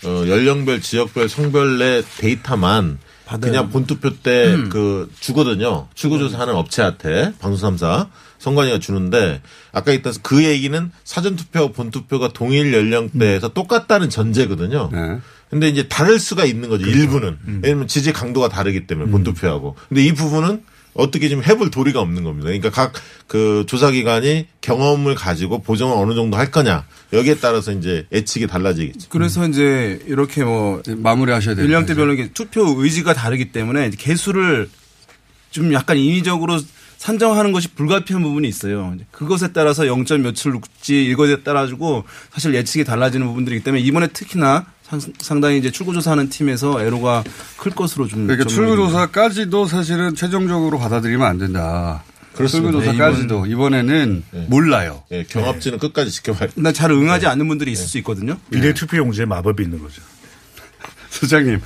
어, 0.05 0.23
연령별, 0.25 0.79
지역별, 0.79 1.27
성별 1.27 1.77
내 1.77 2.01
데이터만 2.17 2.97
그냥 3.41 3.69
본투표 3.69 4.17
때그 4.23 5.11
주거든요. 5.19 5.89
출구조사하는 5.95 6.55
업체한테 6.55 7.33
방송 7.39 7.75
3사 7.75 8.07
선관위가 8.39 8.79
주는데 8.79 9.41
아까 9.73 9.91
있던 9.91 10.13
그 10.23 10.45
얘기는 10.45 10.91
사전투표 11.03 11.73
본투표가 11.73 12.29
동일 12.29 12.73
연령대에서 12.73 13.49
똑같다는 13.49 14.09
전제거든요. 14.09 14.89
네. 14.93 15.19
근데 15.49 15.67
이제 15.67 15.89
다를 15.89 16.19
수가 16.19 16.45
있는 16.45 16.69
거죠. 16.69 16.85
일부는. 16.87 17.37
왜냐면 17.63 17.87
지지 17.87 18.13
강도가 18.13 18.47
다르기 18.47 18.87
때문에 18.87 19.11
본투표하고. 19.11 19.75
근데 19.89 20.05
이 20.05 20.13
부분은 20.13 20.63
어떻게 20.99 21.29
좀 21.29 21.43
해볼 21.43 21.71
도리가 21.71 21.99
없는 21.99 22.23
겁니다. 22.23 22.45
그러니까 22.45 22.69
각 22.69 22.93
그 23.29 23.63
조사기관이 23.67 24.47
경험을 24.59 25.13
가지고 25.13 25.61
보정을 25.61 25.95
어느 25.95 26.15
정도 26.15 26.35
할 26.35 26.49
거냐. 26.49 26.85
여기에 27.13 27.35
따라서 27.35 27.71
이제 27.71 28.07
예측이 28.11 28.47
달라지겠죠. 28.47 29.07
그래서 29.09 29.47
이제 29.47 29.99
이렇게 30.07 30.43
뭐 30.43 30.81
마무리하셔야 30.87 31.53
돼요. 31.53 31.65
연령대별로 31.65 32.13
이게 32.13 32.31
투표 32.33 32.65
의지가 32.65 33.13
다르기 33.13 33.51
때문에 33.51 33.91
개수를 33.91 34.67
좀 35.51 35.71
약간 35.73 35.97
인위적으로 35.97 36.59
산정하는 36.97 37.51
것이 37.51 37.69
불가피한 37.69 38.23
부분이 38.23 38.47
있어요. 38.47 38.95
그것에 39.11 39.53
따라서 39.53 39.83
0점 39.83 40.21
며칠 40.21 40.51
묵지 40.51 41.05
이것에 41.05 41.43
따라 41.43 41.61
가지고 41.61 42.03
사실 42.31 42.55
예측이 42.55 42.83
달라지는 42.83 43.27
부분들이기 43.27 43.63
때문에 43.63 43.81
이번에 43.83 44.07
특히나 44.07 44.65
상- 44.89 44.99
상당히 45.19 45.57
이제 45.59 45.71
출구조사하는 45.71 46.29
팀에서 46.29 46.81
애로가 46.83 47.23
클 47.57 47.71
것으로 47.71 48.07
좀 48.07 48.25
그러니까 48.27 48.47
출구조사까지도 48.49 49.65
사실은 49.67 50.15
최종적으로 50.15 50.79
받아들이면 50.79 51.25
안 51.27 51.37
된다. 51.37 52.03
그렇습니다. 52.33 52.71
출구조사까지도 52.71 53.45
이번 53.47 53.73
에는 53.73 54.23
몰라요. 54.47 55.03
예, 55.11 55.23
경합지는 55.23 55.77
끝까지 55.79 56.11
지켜봐야. 56.11 56.49
근데 56.55 56.71
잘 56.73 56.91
응하지 56.91 57.27
않는 57.27 57.47
분들이 57.47 57.71
있을 57.71 57.85
수 57.85 57.97
있거든요. 57.99 58.37
비례 58.49 58.73
투표용지에 58.73 59.25
마법이 59.25 59.63
있는 59.63 59.79
거죠. 59.79 60.01
소장님. 61.11 61.59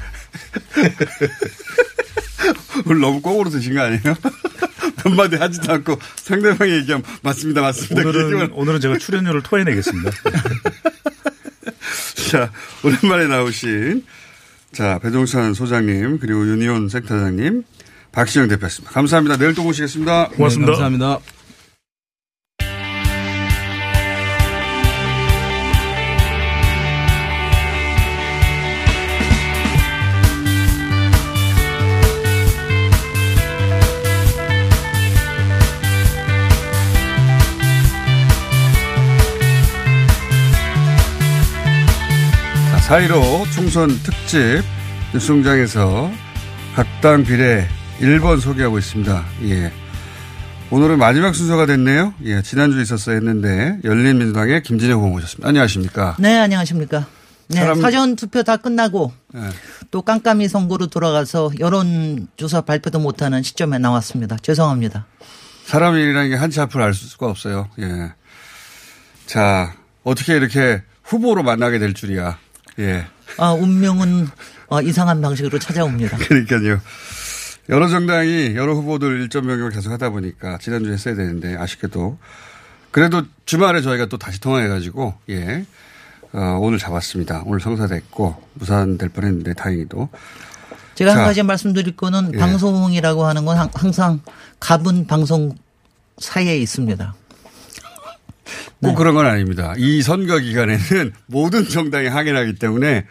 오늘 2.85 2.99
너무 3.01 3.21
꽁으로 3.21 3.49
드신 3.49 3.73
거 3.75 3.81
아니에요? 3.81 4.01
한마디 5.03 5.35
하지도 5.35 5.73
않고 5.73 5.99
상대방이 6.15 6.71
얘기하면 6.73 7.03
맞습니다, 7.21 7.61
맞습니다. 7.61 8.03
그 8.03 8.09
오늘은. 8.09 8.51
오늘은 8.53 8.79
제가 8.81 8.97
출연료를 8.97 9.43
토해내겠습니다. 9.43 10.11
자, 12.31 12.51
오랜만에 12.83 13.27
나오신 13.27 14.03
자, 14.71 14.99
배동찬 14.99 15.53
소장님, 15.53 16.19
그리고 16.19 16.47
윤희원 16.47 16.89
센터장님, 16.89 17.63
박시영 18.11 18.47
대표였습니다. 18.47 18.91
감사합니다. 18.91 19.37
내일 19.37 19.53
또 19.53 19.63
모시겠습니다. 19.63 20.29
고맙습니다. 20.29 20.71
네, 20.71 20.77
감사합니다. 20.77 21.19
자, 42.93 42.99
4.15 42.99 43.51
총선 43.51 43.89
특집 44.03 44.61
뉴스공장에서 45.15 46.11
각 46.75 46.85
당 47.01 47.23
비례 47.23 47.67
1번 47.99 48.39
소개하고 48.39 48.77
있습니다. 48.77 49.25
예. 49.45 49.71
오늘은 50.69 50.99
마지막 50.99 51.33
순서가 51.33 51.65
됐네요. 51.65 52.13
예, 52.25 52.43
지난주에 52.43 52.83
있었어야 52.83 53.15
했는데 53.15 53.79
열린민주당의 53.83 54.61
김진애 54.61 54.93
후보 54.93 55.07
모셨습니다. 55.09 55.47
안녕하십니까? 55.49 56.17
네, 56.19 56.37
안녕하십니까. 56.37 57.07
네, 57.47 57.57
사람- 57.61 57.81
사전 57.81 58.15
투표 58.15 58.43
다 58.43 58.57
끝나고 58.57 59.11
예. 59.37 59.39
또 59.89 60.03
깜깜이 60.03 60.47
선거로 60.47 60.85
돌아가서 60.85 61.49
여론 61.59 62.27
조사 62.37 62.61
발표도 62.61 62.99
못 62.99 63.23
하는 63.23 63.41
시점에 63.41 63.79
나왔습니다. 63.79 64.37
죄송합니다. 64.37 65.07
사람이라는 65.65 66.29
게 66.29 66.35
한치 66.35 66.61
앞을 66.61 66.79
알 66.79 66.93
수가 66.93 67.25
없어요. 67.25 67.69
예. 67.79 68.13
자, 69.25 69.73
어떻게 70.03 70.35
이렇게 70.37 70.83
후보로 71.01 71.41
만나게 71.41 71.79
될 71.79 71.95
줄이야. 71.95 72.37
예. 72.79 73.05
아, 73.37 73.51
운명은 73.51 74.27
어, 74.67 74.81
이상한 74.81 75.21
방식으로 75.21 75.59
찾아옵니다. 75.59 76.17
그러니까요. 76.17 76.79
여러 77.69 77.87
정당이 77.87 78.55
여러 78.55 78.73
후보들 78.73 79.21
일정 79.21 79.43
변경을 79.47 79.71
계속 79.71 79.91
하다 79.91 80.09
보니까 80.09 80.57
지난주에 80.57 80.93
했어야 80.93 81.15
되는데 81.15 81.55
아쉽게도 81.55 82.17
그래도 82.91 83.23
주말에 83.45 83.81
저희가 83.81 84.07
또 84.07 84.17
다시 84.17 84.41
통화해가지고 84.41 85.13
예 85.29 85.65
어, 86.33 86.57
오늘 86.61 86.77
잡았습니다. 86.77 87.43
오늘 87.45 87.59
성사됐고 87.61 88.43
무산될 88.55 89.09
뻔했는데 89.09 89.53
다행히도 89.53 90.09
제가 90.95 91.13
자. 91.13 91.19
한 91.19 91.25
가지 91.27 91.41
말씀드릴 91.41 91.95
거는 91.95 92.31
예. 92.33 92.37
방송이라고 92.37 93.25
하는 93.25 93.45
건 93.45 93.57
항- 93.57 93.69
항상 93.73 94.19
갑은 94.59 95.07
방송 95.07 95.55
사이에 96.17 96.57
있습니다. 96.57 97.15
꼭 98.81 98.89
네. 98.89 98.95
그런 98.95 99.15
건 99.15 99.25
아닙니다. 99.25 99.73
이 99.77 100.01
선거 100.01 100.37
기간에는 100.39 101.13
모든 101.27 101.67
정당이 101.67 102.07
항해하기 102.07 102.55
때문에 102.55 103.05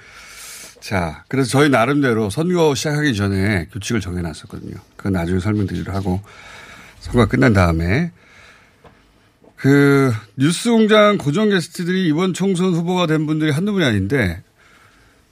자 0.80 1.24
그래서 1.28 1.50
저희 1.50 1.68
나름대로 1.68 2.28
선거 2.30 2.74
시작하기 2.74 3.14
전에 3.14 3.68
규칙을 3.72 4.00
정해놨었거든요. 4.00 4.74
그건 4.96 5.12
나중에 5.12 5.40
설명드리기로 5.40 5.92
하고 5.92 6.20
선거가 7.00 7.26
끝난 7.26 7.52
다음에 7.52 8.12
그 9.56 10.12
뉴스 10.36 10.70
공장 10.70 11.18
고정 11.18 11.50
게스트들이 11.50 12.08
이번 12.08 12.34
총선 12.34 12.74
후보가 12.74 13.06
된 13.06 13.26
분들이 13.26 13.52
한두 13.52 13.72
분이 13.72 13.84
아닌데 13.84 14.42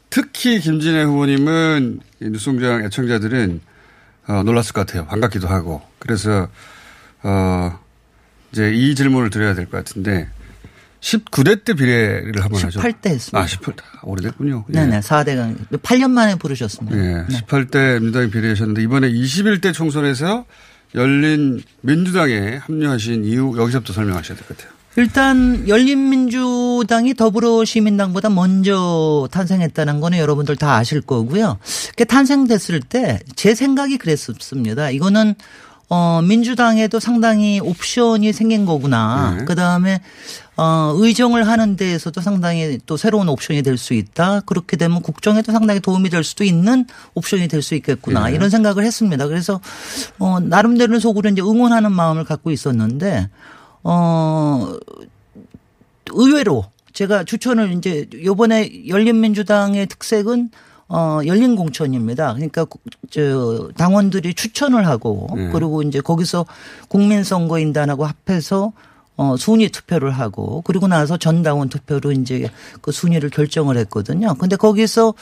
특히 0.09 0.61
김진애 0.61 1.03
후보님은 1.03 2.01
이 2.21 2.25
뉴스 2.31 2.51
공장 2.51 2.85
애청자들은 2.85 3.61
어, 4.29 4.43
놀랐을 4.45 4.73
것 4.73 4.87
같아요. 4.87 5.07
반갑기도 5.07 5.49
하고 5.49 5.83
그래서 5.99 6.49
어 7.23 7.79
이제 8.53 8.73
이 8.75 8.95
질문을 8.95 9.31
드려야 9.31 9.55
될 9.55 9.67
것 9.67 9.77
같은데 9.79 10.29
19대 11.01 11.65
때 11.65 11.73
비례를 11.75 12.43
한번 12.45 12.63
하죠. 12.65 12.79
18대 12.81 13.07
했습니다. 13.09 13.39
아, 13.39 13.47
18대. 13.47 13.77
오래됐군요. 14.03 14.67
예. 14.69 14.73
네네, 14.73 15.01
4대강. 15.01 15.57
8년 15.79 16.11
만에 16.11 16.35
부르셨습니다. 16.35 16.97
예. 16.99 17.25
네. 17.29 17.41
18대 17.47 18.01
민주당에 18.01 18.29
비례하셨는데 18.29 18.83
이번에 18.83 19.11
21대 19.11 19.73
총선에서 19.73 20.45
열린 20.95 21.63
민주당에 21.81 22.57
합류하신 22.57 23.25
이유 23.25 23.55
여기서부터 23.57 23.93
설명하셔야 23.95 24.37
될 24.37 24.47
것 24.47 24.57
같아요. 24.59 24.75
일단 24.97 25.69
열린민주당이 25.69 27.15
더불어시민당보다 27.15 28.29
먼저 28.29 29.29
탄생했다는 29.31 30.01
거는 30.01 30.19
여러분들 30.19 30.57
다 30.57 30.75
아실 30.77 31.01
거고요. 31.01 31.59
그 31.97 32.05
탄생됐을 32.05 32.81
때 32.81 33.21
제 33.37 33.55
생각이 33.55 33.99
그랬습니다. 33.99 34.91
이거는 34.91 35.35
어 35.93 36.23
민주당에도 36.23 37.01
상당히 37.01 37.59
옵션이 37.59 38.33
생긴 38.33 38.65
거구나. 38.65 39.35
네. 39.39 39.45
그 39.45 39.57
다음에 39.57 40.01
어 40.57 40.93
의정을 40.97 41.49
하는 41.49 41.75
데에서도 41.75 42.21
상당히 42.21 42.79
또 42.87 42.97
새로운 42.97 43.29
옵션이 43.29 43.63
될 43.63 43.77
수 43.77 43.95
있다. 43.95 44.41
그렇게 44.47 44.77
되면 44.77 45.03
국정에도 45.03 45.51
상당히 45.51 45.81
도움이 45.81 46.09
될 46.11 46.23
수도 46.23 46.45
있는 46.45 46.87
옵션이 47.15 47.49
될 47.49 47.61
수 47.61 47.75
있겠구나. 47.75 48.29
네. 48.29 48.37
이런 48.37 48.51
생각을 48.51 48.85
했습니다. 48.85 49.27
그래서 49.27 49.61
어 50.21 50.39
나름대로 50.39 51.01
속으로 51.01 51.29
이제 51.29 51.43
응원하는 51.43 51.91
마음을 51.91 52.25
갖고 52.25 52.53
있었는데 52.53 53.29
어 53.83 54.73
의외로 56.13 56.65
제가 56.93 57.25
추천을 57.25 57.73
이제 57.73 58.09
요번에 58.25 58.87
열린민주당의 58.89 59.87
특색은 59.87 60.51
어 60.93 61.21
열린 61.25 61.55
공천입니다. 61.55 62.35
그러니까 62.35 62.65
구- 62.65 62.79
저 63.11 63.69
당원들이 63.77 64.35
추천을 64.35 64.89
하고 64.89 65.29
네. 65.37 65.49
그리고 65.53 65.83
이제 65.83 66.01
거기서 66.01 66.45
국민선거인단하고 66.89 68.07
합해서 68.07 68.73
어 69.17 69.37
순위 69.37 69.69
투표를 69.69 70.11
하고 70.11 70.63
그리고 70.63 70.89
나서 70.89 71.17
전당원 71.17 71.69
투표로 71.69 72.11
이제 72.13 72.51
그 72.81 72.91
순위를 72.91 73.31
결정을 73.31 73.77
했거든요. 73.79 74.35
근데 74.35 74.57
거기서 74.57 75.15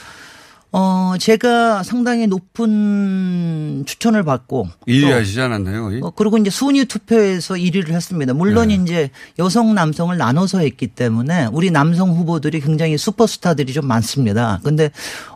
어 0.71 1.15
제가 1.19 1.81
상당히 1.81 2.27
높은 2.27 3.83
추천을 3.87 4.23
받고 4.23 4.67
1위 4.87 5.09
또 5.09 5.15
하시지 5.15 5.41
않았나요? 5.41 5.99
어, 6.03 6.11
그리고 6.11 6.37
이제 6.37 6.51
순위 6.51 6.85
투표에서 6.85 7.55
1위를 7.55 7.89
했습니다. 7.89 8.33
물론 8.33 8.67
네. 8.67 8.75
이제 8.75 9.09
여성 9.39 9.73
남성을 9.73 10.15
나눠서 10.15 10.59
했기 10.59 10.85
때문에 10.85 11.47
우리 11.51 11.71
남성 11.71 12.11
후보들이 12.11 12.59
굉장히 12.61 12.99
슈퍼스타들이 12.99 13.73
좀 13.73 13.87
많습니다. 13.87 14.59
근데 14.63 14.91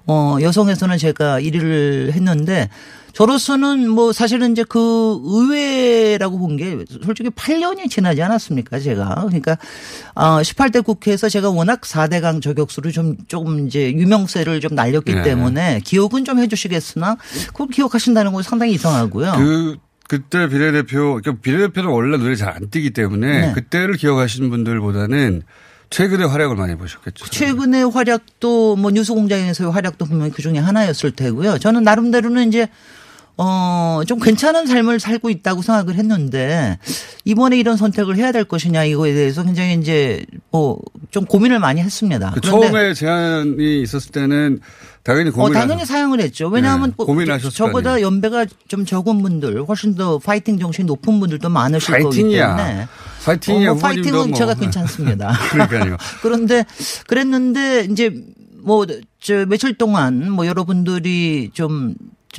어 0.06 0.38
여성에서는 0.39 1.00
제가 1.00 1.39
1위를 1.39 2.12
했는데 2.12 2.69
저로서는 3.13 3.89
뭐 3.89 4.12
사실은 4.12 4.52
이제 4.52 4.63
그 4.67 5.19
의회라고 5.23 6.39
본 6.39 6.58
게 6.58 6.84
솔직히 7.04 7.30
8년이 7.30 7.89
지나지 7.89 8.21
않았습니까 8.21 8.80
제가 8.80 9.26
그러니까 9.28 9.58
어 10.13 10.39
18대 10.41 10.84
국회에서 10.84 11.30
제가 11.30 11.49
워낙 11.49 11.82
4대강 11.82 12.41
저격수를 12.41 12.91
좀 12.91 13.15
조금 13.28 13.65
이제 13.67 13.91
유명세를 13.93 14.60
좀 14.62 14.76
날렸기 14.76 15.13
네. 15.15 15.21
때문에 15.23 15.82
기억은 15.84 16.26
좀 16.26 16.39
해주시겠으나 16.39 17.17
그걸 17.47 17.67
기억하신다는 17.69 18.34
건 18.34 18.43
상당히 18.43 18.73
이상하고요. 18.73 19.34
그 19.38 19.78
그때 20.08 20.47
비례대표, 20.47 21.19
그러니까 21.21 21.41
비례대표는 21.41 21.89
원래 21.89 22.17
눈에 22.17 22.36
잘 22.36 22.49
안 22.49 22.69
띄기 22.69 22.91
때문에 22.91 23.47
네. 23.47 23.54
그때를 23.54 23.95
기억하시는 23.95 24.47
분들보다는 24.49 25.41
최근에 25.89 26.26
활약을 26.26 26.56
많이 26.56 26.76
보셨겠죠. 26.76 27.26
최근의 27.30 27.89
활약도 27.89 28.76
뭐 28.76 28.91
뉴스공장에서의 28.91 29.71
활약도 29.71 30.06
분명히 30.06 30.32
그 30.32 30.41
중에 30.41 30.58
하나였을 30.60 31.12
테고요. 31.12 31.58
저는 31.60 31.84
나름대로는 31.84 32.47
이제 32.49 32.67
어, 33.38 34.02
좀 34.08 34.19
괜찮은 34.19 34.67
삶을 34.67 35.00
살고 35.00 35.30
있다고 35.30 35.62
생각을 35.62 35.96
했는데 35.96 36.78
이번에 37.26 37.58
이런 37.58 37.78
선택을 37.78 38.15
해야 38.17 38.32
될 38.32 38.43
것이냐 38.43 38.84
이거에 38.84 39.13
대해서 39.13 39.43
굉장히 39.43 39.74
이제 39.76 40.26
뭐 40.52 40.80
좀 41.13 41.26
고민을 41.26 41.60
많이 41.60 41.80
했습니다. 41.80 42.32
그 42.34 42.41
처음에 42.41 42.96
제안이 42.96 43.84
있었을 43.84 44.12
때는 44.12 44.60
당연히 45.04 45.30
고민 45.30 45.56
어, 45.56 45.60
당연히 45.60 45.86
사용을 45.86 46.19
했죠. 46.22 46.48
왜냐하면 46.48 46.89
네, 46.98 47.06
고민하셨을 47.06 47.52
저보다 47.56 48.02
연배가 48.02 48.48
좀 48.67 48.84
적은 48.84 49.22
분들, 49.22 49.63
훨씬 49.67 49.93
더 49.93 50.17
파이팅 50.17 50.58
정신이 50.58 50.88
높은 50.88 51.19
분들도 51.19 51.48
많으실 51.50 51.93
파이팅이야. 51.93 52.48
거기 52.48 52.63
때문에 52.63 52.88
파이팅이야. 53.26 53.69
어, 53.69 53.74
뭐 53.76 53.82
파이팅은 53.84 54.30
뭐. 54.30 54.38
제가 54.38 54.56
괜찮습니다. 54.56 55.34
그러니까요. 55.54 55.98
그런데 56.24 56.65
그랬는데 57.06 57.88
이제 57.91 58.12
뭐 58.63 58.88
저 59.22 59.46
며칠 59.46 59.78
동안 59.78 60.32
뭐 60.32 60.48
여러분들이 60.48 61.52
좀저 61.54 61.93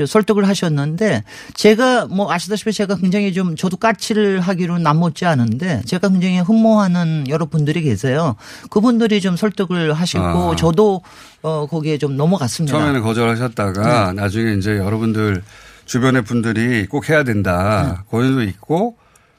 설득을 0.07 0.47
하셨는데 0.49 1.23
제가 1.55 2.07
뭐 2.07 2.31
아시다시피 2.33 2.73
제가 2.73 2.97
굉장히 2.97 3.33
좀 3.33 3.57
저도 3.57 3.77
까치를 3.77 4.41
하기로 4.41 4.79
남못지 4.79 5.25
않은데 5.25 5.83
제가 5.87 6.09
굉장히 6.09 6.41
흠모하는 6.41 7.27
여러 7.29 7.47
분들이 7.47 7.83
계세요. 7.83 8.37
그분들이 8.71 9.21
좀 9.21 9.37
설득을 9.37 9.93
하시고 9.93 10.53
아. 10.53 10.57
저도 10.57 11.03
어 11.43 11.67
거기에 11.67 11.99
좀 11.99 12.17
넘어갔습니다. 12.17 12.77
처음에는 12.77 13.03
거절하셨다가 13.03 14.13
네. 14.13 14.21
나중에 14.21 14.55
이제 14.55 14.77
여러분들 14.77 15.43
주변의 15.87 16.23
분들이 16.23 16.87
꼭 16.87 17.09
해야 17.09 17.23
된다. 17.23 17.97
네. 17.99 18.05
고민도 18.09 18.43
있고 18.43 18.97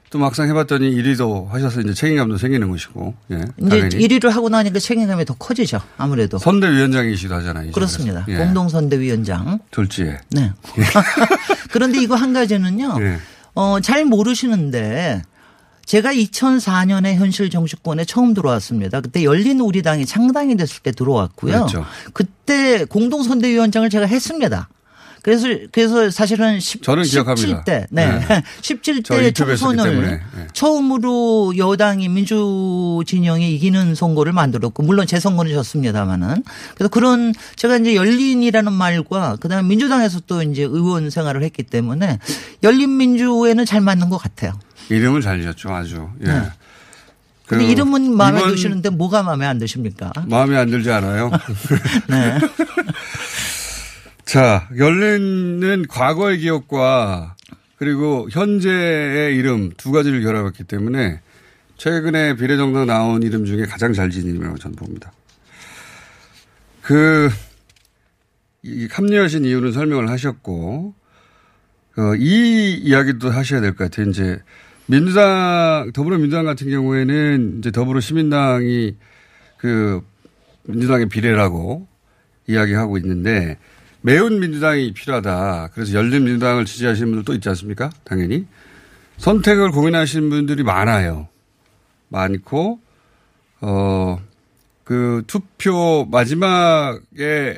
또 0.09 0.19
막상 0.19 0.47
해봤더니 0.49 0.89
1위도 0.95 1.49
하셔서 1.49 1.81
이제 1.81 1.93
책임감도 1.93 2.37
생기는 2.37 2.69
것이고. 2.69 3.13
예. 3.31 3.35
이제 3.59 3.69
당연히. 3.69 4.07
1위를 4.07 4.29
하고 4.29 4.49
나니까 4.49 4.79
책임감이 4.79 5.25
더 5.25 5.33
커지죠. 5.35 5.81
아무래도. 5.97 6.37
선대위원장이시기도 6.37 7.35
하잖아요. 7.35 7.69
이 7.69 7.71
그렇습니다. 7.71 8.25
예. 8.29 8.37
공동선대위원장. 8.37 9.59
둘째. 9.71 10.19
네. 10.31 10.51
그런데 11.71 12.01
이거 12.01 12.15
한 12.15 12.33
가지는요. 12.33 12.97
예. 13.01 13.17
어, 13.55 13.79
잘 13.81 14.05
모르시는데 14.05 15.21
제가 15.85 16.13
2004년에 16.13 17.15
현실 17.15 17.49
정치권에 17.49 18.05
처음 18.05 18.33
들어왔습니다. 18.33 19.01
그때 19.01 19.23
열린 19.23 19.59
우리 19.59 19.81
당이 19.81 20.05
창당이 20.05 20.57
됐을 20.57 20.81
때 20.81 20.91
들어왔고요. 20.91 21.51
그렇죠. 21.53 21.85
그때 22.13 22.85
공동선대위원장을 22.85 23.89
제가 23.89 24.05
했습니다. 24.05 24.67
그래서 25.25 25.47
그래서 25.71 26.11
사실은 26.11 26.59
10, 26.59 26.83
저는 26.83 27.01
기억합니다. 27.01 27.63
17대 27.63 27.87
네. 27.89 28.19
네. 28.19 28.43
저 28.61 28.75
17대 28.75 29.23
유튜브에 29.23 29.53
했었기 29.53 29.57
때문에. 29.57 29.57
총선을 29.57 30.21
네. 30.35 30.47
처음으로 30.53 31.57
여당이 31.57 32.09
민주 32.09 33.01
진영이 33.07 33.55
이기는 33.55 33.95
선거를 33.95 34.33
만들었고 34.33 34.83
물론 34.83 35.07
제 35.07 35.19
선거는 35.19 35.51
졌습니다만은 35.51 36.43
그래서 36.75 36.89
그런 36.89 37.33
제가 37.55 37.77
이제 37.77 37.95
열린이라는 37.95 38.71
말과 38.71 39.37
그다음에 39.37 39.67
민주당에서 39.67 40.19
또 40.27 40.43
이제 40.43 40.61
의원 40.61 41.09
생활을 41.09 41.41
했기 41.41 41.63
때문에 41.63 42.19
열린 42.61 42.95
민주에는 42.95 43.65
잘 43.65 43.81
맞는 43.81 44.09
것 44.09 44.19
같아요. 44.19 44.53
이름을 44.89 45.21
잘 45.21 45.41
지었죠. 45.41 45.73
아주. 45.73 46.07
예. 46.21 46.27
네. 46.27 46.41
그 47.47 47.55
근데 47.57 47.65
이름은 47.65 48.15
마음에 48.15 48.47
드시는데 48.47 48.91
뭐가 48.91 49.23
마음에 49.23 49.47
안 49.47 49.57
드십니까? 49.57 50.13
마음에 50.27 50.55
안 50.55 50.69
들지 50.69 50.91
않아요? 50.91 51.31
네. 52.09 52.37
자, 54.25 54.67
열린은 54.75 55.85
과거의 55.87 56.39
기억과 56.39 57.35
그리고 57.77 58.27
현재의 58.31 59.35
이름 59.35 59.71
두 59.77 59.91
가지를 59.91 60.23
결합했기 60.23 60.63
때문에 60.63 61.21
최근에 61.77 62.35
비례정당 62.35 62.87
나온 62.87 63.21
이름 63.21 63.45
중에 63.45 63.65
가장 63.65 63.93
잘 63.93 64.09
지은 64.09 64.25
이름이라고 64.25 64.57
저는 64.57 64.75
봅니다. 64.77 65.11
그, 66.81 67.29
이 68.63 68.87
합류하신 68.91 69.45
이유는 69.45 69.71
설명을 69.73 70.09
하셨고, 70.09 70.93
어, 71.97 72.15
이 72.17 72.73
이야기도 72.75 73.29
하셔야 73.29 73.61
될 73.61 73.75
것 73.75 73.85
같아요. 73.89 74.09
이제 74.09 74.39
민주당, 74.87 75.91
더불어민주당 75.93 76.45
같은 76.45 76.69
경우에는 76.69 77.59
이제 77.59 77.71
더불어시민당이 77.71 78.95
그 79.57 80.01
민주당의 80.63 81.09
비례라고 81.09 81.87
이야기하고 82.47 82.97
있는데 82.99 83.57
매운 84.05 84.39
민주당이 84.39 84.93
필요하다. 84.93 85.71
그래서 85.73 85.93
열린 85.93 86.25
민주당을 86.25 86.65
지지하시는 86.65 87.09
분들도 87.09 87.33
있지 87.33 87.49
않습니까? 87.49 87.89
당연히. 88.03 88.45
선택을 89.17 89.71
고민하시는 89.71 90.29
분들이 90.29 90.61
많아요. 90.61 91.27
많고, 92.09 92.79
어, 93.61 94.21
그 94.83 95.23
투표 95.25 96.07
마지막에 96.11 97.57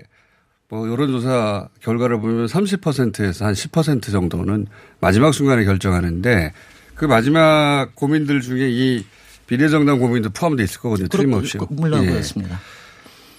뭐 0.70 0.90
여론조사 0.90 1.68
결과를 1.82 2.22
보면 2.22 2.46
30%에서 2.46 3.44
한 3.44 3.54
10% 3.54 4.10
정도는 4.10 4.68
마지막 5.02 5.34
순간에 5.34 5.66
결정하는데 5.66 6.54
그 6.96 7.04
마지막 7.04 7.90
고민들 7.94 8.40
중에 8.40 8.70
이 8.70 9.06
비례정당 9.48 10.00
고민도 10.00 10.30
포함되어 10.30 10.64
있을 10.64 10.80
거거든요. 10.80 11.10
틀림없이. 11.10 11.58
물론 11.70 12.06
예. 12.06 12.12
그렇습니다. 12.12 12.62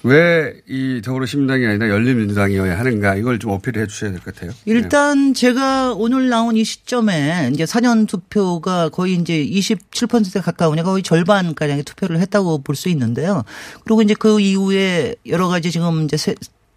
왜 0.04 0.54
이 0.68 1.00
더불어시민당이 1.04 1.66
아니라 1.66 1.88
열린민주당이어야 1.88 2.78
하는가 2.78 3.16
이걸 3.16 3.38
좀 3.38 3.50
어필해 3.50 3.86
주셔야 3.86 4.10
될 4.12 4.20
것 4.20 4.34
같아요. 4.34 4.52
일단 4.64 5.34
제가 5.34 5.94
오늘 5.94 6.28
나온 6.28 6.56
이 6.56 6.64
시점에 6.64 7.50
이제 7.52 7.66
사전 7.66 8.06
투표가 8.06 8.90
거의 8.90 9.14
이제 9.14 9.44
27%에 9.44 10.40
가까우니까 10.40 10.88
거의 10.90 11.02
절반 11.02 11.54
가량의 11.54 11.82
투표를 11.84 12.20
했다고 12.20 12.62
볼 12.62 12.76
수 12.76 12.88
있는데요. 12.90 13.42
그리고 13.84 14.02
이제 14.02 14.14
그 14.16 14.40
이후에 14.40 15.16
여러 15.26 15.48
가지 15.48 15.70
지금 15.72 16.04
이제 16.04 16.16
세, 16.16 16.34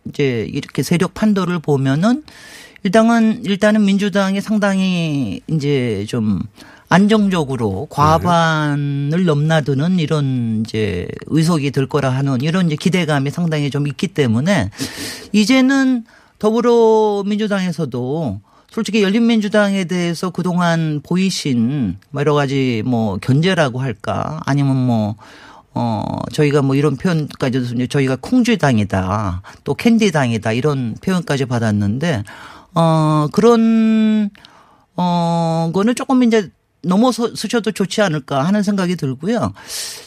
이제 0.08 0.48
이렇게 0.52 0.82
세력 0.82 1.14
판도를 1.14 1.60
보면은 1.60 2.24
일단은 2.84 3.46
일단은 3.46 3.86
민주당이 3.86 4.42
상당히 4.42 5.42
이제 5.48 6.06
좀 6.08 6.42
안정적으로 6.92 7.88
과반을 7.90 9.24
넘나드는 9.24 9.98
이런 9.98 10.64
이제 10.66 11.08
의석이 11.28 11.72
될 11.72 11.88
거라 11.88 12.10
하는 12.10 12.42
이런 12.42 12.68
이제 12.68 12.76
기대감이 12.76 13.32
상당히 13.32 13.72
좀 13.72 13.88
있기 13.88 14.10
때문에 14.10 14.70
이제는 15.32 16.04
더불어민주당에서도 16.38 18.42
솔직히 18.70 19.04
열린민주당에 19.04 19.86
대해서 19.86 20.32
그동안 20.32 21.00
보이신 21.02 21.96
뭐 22.10 22.20
여러 22.20 22.34
가지 22.34 22.84
뭐 22.86 23.18
견제라고 23.22 23.80
할까 23.80 24.42
아니면 24.46 24.76
뭐 24.76 25.16
어, 25.74 26.04
저희가 26.34 26.62
뭐 26.62 26.76
이런 26.76 26.98
표현까지도 26.98 27.88
저희가 27.88 28.18
콩쥐당이다 28.20 29.44
또 29.64 29.76
캔디당이다 29.76 30.52
이런 30.52 30.96
표현까지 31.02 31.46
받았는데 31.46 32.26
어, 32.76 33.28
그런 33.32 34.30
어, 34.98 35.72
거는 35.74 35.96
조금 35.96 36.24
이제 36.24 36.52
넘어서셔도 36.84 37.72
좋지 37.72 38.02
않을까 38.02 38.44
하는 38.44 38.64
생각이 38.64 38.96
들고요. 38.96 39.54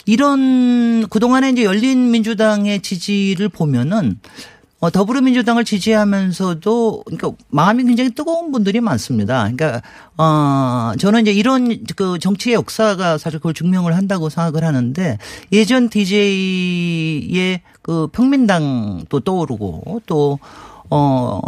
이런 0.05 1.07
그동안에 1.09 1.49
이제 1.51 1.63
열린 1.63 2.11
민주당의 2.11 2.81
지지를 2.81 3.49
보면은 3.49 4.19
어, 4.85 4.91
더불어민주당을 4.91 5.63
지지하면서도 5.63 7.03
그러니까 7.05 7.31
마음이 7.49 7.85
굉장히 7.85 8.11
뜨거운 8.11 8.51
분들이 8.51 8.81
많습니다. 8.81 9.49
그러니까 9.49 9.81
어 10.17 10.91
저는 10.99 11.21
이제 11.21 11.31
이런 11.31 11.85
그 11.95 12.19
정치의 12.19 12.55
역사가 12.55 13.17
사실 13.17 13.39
그걸 13.39 13.53
증명을 13.53 13.95
한다고 13.95 14.29
생각을 14.29 14.63
하는데 14.63 15.17
예전 15.53 15.89
DJ의 15.89 17.61
그 17.81 18.07
평민당도 18.11 19.21
떠오르고 19.21 20.01
또 20.05 20.39
어, 20.97 21.41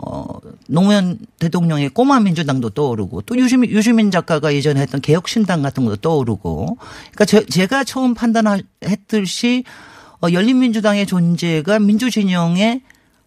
노무현 0.68 1.18
대통령의 1.40 1.90
꼬마 1.90 2.20
민주당도 2.20 2.72
떠오르고 2.72 3.22
또 3.22 3.38
유시민, 3.38 3.70
유시민 3.70 4.12
작가가 4.12 4.54
예전에 4.54 4.82
했던 4.82 5.00
개혁신당 5.00 5.62
같은 5.62 5.86
것도 5.86 5.96
떠오르고 5.98 6.78
그러니까 7.14 7.26
제, 7.26 7.46
제가 7.46 7.86
처음 7.86 8.14
판단했듯이 8.14 9.64
어, 10.22 10.28
열린민주당의 10.30 11.06
존재가 11.06 11.80
민주진영의 11.80 12.82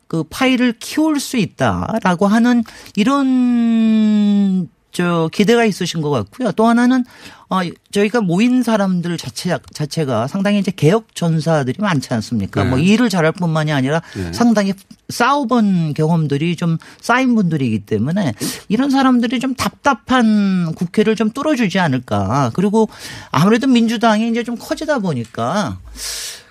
그 0.08 0.24
파일을 0.24 0.74
키울 0.78 1.20
수 1.20 1.38
있다라고 1.38 2.26
하는 2.26 2.64
이런 2.96 4.68
저 4.92 5.30
기대가 5.32 5.64
있으신 5.64 6.02
것 6.02 6.10
같고요. 6.10 6.52
또 6.52 6.66
하나는 6.66 7.04
어 7.50 7.60
저희가 7.90 8.20
모인 8.20 8.62
사람들 8.62 9.18
자체 9.18 9.58
자체가 9.74 10.28
상당히 10.28 10.60
이제 10.60 10.70
개혁 10.70 11.14
전사들이 11.16 11.78
많지 11.80 12.14
않습니까? 12.14 12.62
네. 12.62 12.70
뭐 12.70 12.78
일을 12.78 13.10
잘할 13.10 13.32
뿐만이 13.32 13.72
아니라 13.72 14.00
네. 14.16 14.32
상당히 14.32 14.72
싸워본 15.08 15.94
경험들이 15.94 16.54
좀 16.54 16.78
쌓인 17.00 17.34
분들이기 17.34 17.80
때문에 17.80 18.34
이런 18.68 18.90
사람들이 18.90 19.40
좀 19.40 19.54
답답한 19.56 20.72
국회를 20.76 21.16
좀 21.16 21.30
뚫어주지 21.30 21.80
않을까. 21.80 22.52
그리고 22.54 22.88
아무래도 23.32 23.66
민주당이 23.66 24.28
이제 24.30 24.44
좀 24.44 24.56
커지다 24.56 25.00
보니까 25.00 25.78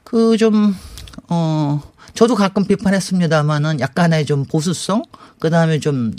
그 0.04 0.36
좀 0.38 0.76
어. 1.30 1.82
저도 2.14 2.36
가끔 2.36 2.66
비판했습니다만은 2.66 3.80
약간의 3.80 4.26
좀 4.26 4.46
보수성, 4.46 5.04
그 5.40 5.50
다음에 5.50 5.80
좀 5.80 6.14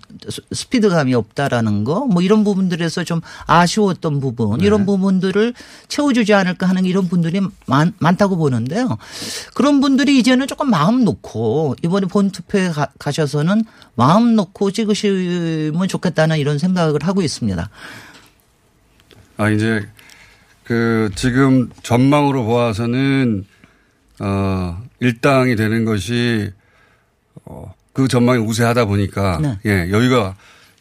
스피드감이 0.53 1.15
없다라는 1.15 1.85
거, 1.85 2.07
뭐 2.07 2.23
이런 2.23 2.45
부분들에서 2.45 3.05
좀 3.05 3.21
아쉬웠던 3.47 4.21
부분, 4.21 4.59
네. 4.59 4.67
이런 4.67 4.87
부분들을 4.87 5.55
채워주지 5.89 6.35
않을까 6.35 6.67
하는 6.67 6.85
이런 6.85 7.09
분들이 7.09 7.41
많, 7.67 7.93
많다고 7.99 8.37
보는데요. 8.37 8.99
그런 9.55 9.81
분들이 9.81 10.19
이제는 10.19 10.47
조금 10.47 10.71
마음 10.71 11.05
놓고 11.05 11.77
이번에 11.83 12.07
본 12.07 12.31
투표에 12.31 12.71
가, 12.71 12.89
가셔서는 12.99 13.65
마음 13.95 14.37
놓고 14.37 14.71
찍으시면 14.71 15.89
좋겠다는 15.89 16.39
이런 16.39 16.59
생각을 16.59 17.01
하고 17.03 17.23
있습니다. 17.23 17.69
아, 19.37 19.51
이제 19.51 19.89
그 20.65 21.11
지금 21.17 21.71
전망으로 21.83 22.45
보아서는 22.45 23.45
어, 24.21 24.83
일당이 25.01 25.57
되는 25.57 25.85
것이 25.85 26.51
어, 27.45 27.75
그 27.93 28.09
전망이 28.09 28.41
우세하다 28.41 28.85
보니까 28.87 29.39
네. 29.41 29.59
예, 29.67 29.91
여유가 29.91 30.37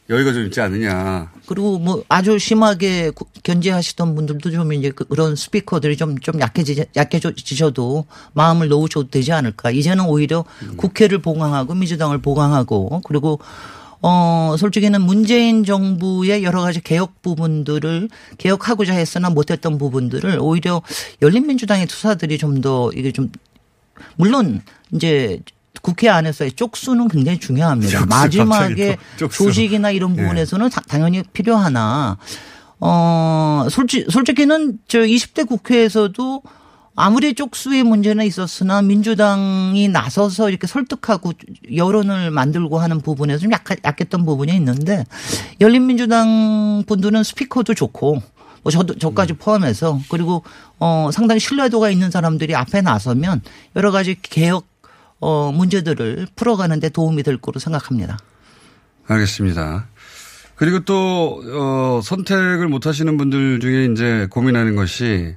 여유가 0.09 0.33
좀 0.33 0.45
있지 0.45 0.59
않느냐. 0.59 1.31
그리고 1.45 1.77
뭐 1.77 2.03
아주 2.09 2.39
심하게 2.39 3.11
견제하시던 3.43 4.15
분들도 4.15 4.49
좀 4.49 4.73
이제 4.73 4.89
그 4.89 5.05
그런 5.05 5.35
스피커들이 5.35 5.97
좀, 5.97 6.17
좀 6.17 6.39
약해지, 6.39 6.83
약해지셔도 6.95 8.05
마음을 8.33 8.69
놓으셔도 8.69 9.09
되지 9.09 9.31
않을까. 9.31 9.69
이제는 9.69 10.05
오히려 10.05 10.45
음. 10.63 10.77
국회를 10.77 11.19
보강하고 11.19 11.75
민주당을 11.75 12.17
보강하고 12.19 13.01
그리고 13.05 13.39
어, 14.01 14.55
솔직히는 14.57 15.01
문재인 15.01 15.63
정부의 15.63 16.43
여러 16.43 16.61
가지 16.61 16.81
개혁 16.81 17.21
부분들을 17.21 18.09
개혁하고자 18.37 18.93
했으나 18.93 19.29
못했던 19.29 19.77
부분들을 19.77 20.39
오히려 20.39 20.81
열린민주당의 21.21 21.85
투사들이 21.85 22.37
좀 22.37 22.61
더 22.61 22.89
이게 22.93 23.11
좀 23.13 23.31
물론 24.15 24.61
이제 24.93 25.39
국회 25.81 26.09
안에서의 26.09 26.53
쪽수는 26.53 27.07
굉장히 27.07 27.39
중요합니다. 27.39 27.99
쪽수, 27.99 28.05
마지막에 28.07 28.97
조직이나 29.31 29.91
이런 29.91 30.17
예. 30.17 30.21
부분에서는 30.21 30.65
예. 30.65 30.69
당연히 30.87 31.23
필요하나 31.33 32.17
어 32.79 33.67
솔직 33.69 34.09
솔직히는 34.09 34.79
저 34.87 34.99
20대 34.99 35.47
국회에서도 35.47 36.41
아무리 36.95 37.33
쪽수의 37.33 37.83
문제는 37.83 38.25
있었으나 38.25 38.81
민주당이 38.81 39.87
나서서 39.87 40.49
이렇게 40.49 40.67
설득하고 40.67 41.31
여론을 41.73 42.29
만들고 42.29 42.77
하는 42.77 42.99
부분에서 42.99 43.39
좀 43.39 43.51
약했던 43.53 44.25
부분이 44.25 44.53
있는데 44.55 45.05
열린민주당 45.61 46.83
분들은 46.87 47.23
스피커도 47.23 47.73
좋고 47.73 48.21
뭐 48.63 48.71
저도 48.71 48.97
저까지 48.97 49.33
포함해서 49.33 49.99
그리고 50.09 50.43
어 50.79 51.09
상당히 51.11 51.39
신뢰도가 51.39 51.89
있는 51.89 52.11
사람들이 52.11 52.55
앞에 52.55 52.81
나서면 52.81 53.41
여러 53.75 53.91
가지 53.91 54.15
개혁 54.21 54.67
어 55.19 55.51
문제들을 55.51 56.27
풀어가는 56.35 56.79
데 56.79 56.89
도움이 56.89 57.23
될 57.23 57.37
거로 57.37 57.59
생각합니다. 57.59 58.17
알겠습니다. 59.07 59.87
그리고 60.59 60.81
또, 60.81 61.41
어, 61.53 62.01
선택을 62.03 62.67
못 62.67 62.85
하시는 62.85 63.15
분들 63.17 63.61
중에 63.61 63.85
이제 63.85 64.27
고민하는 64.29 64.75
것이 64.75 65.35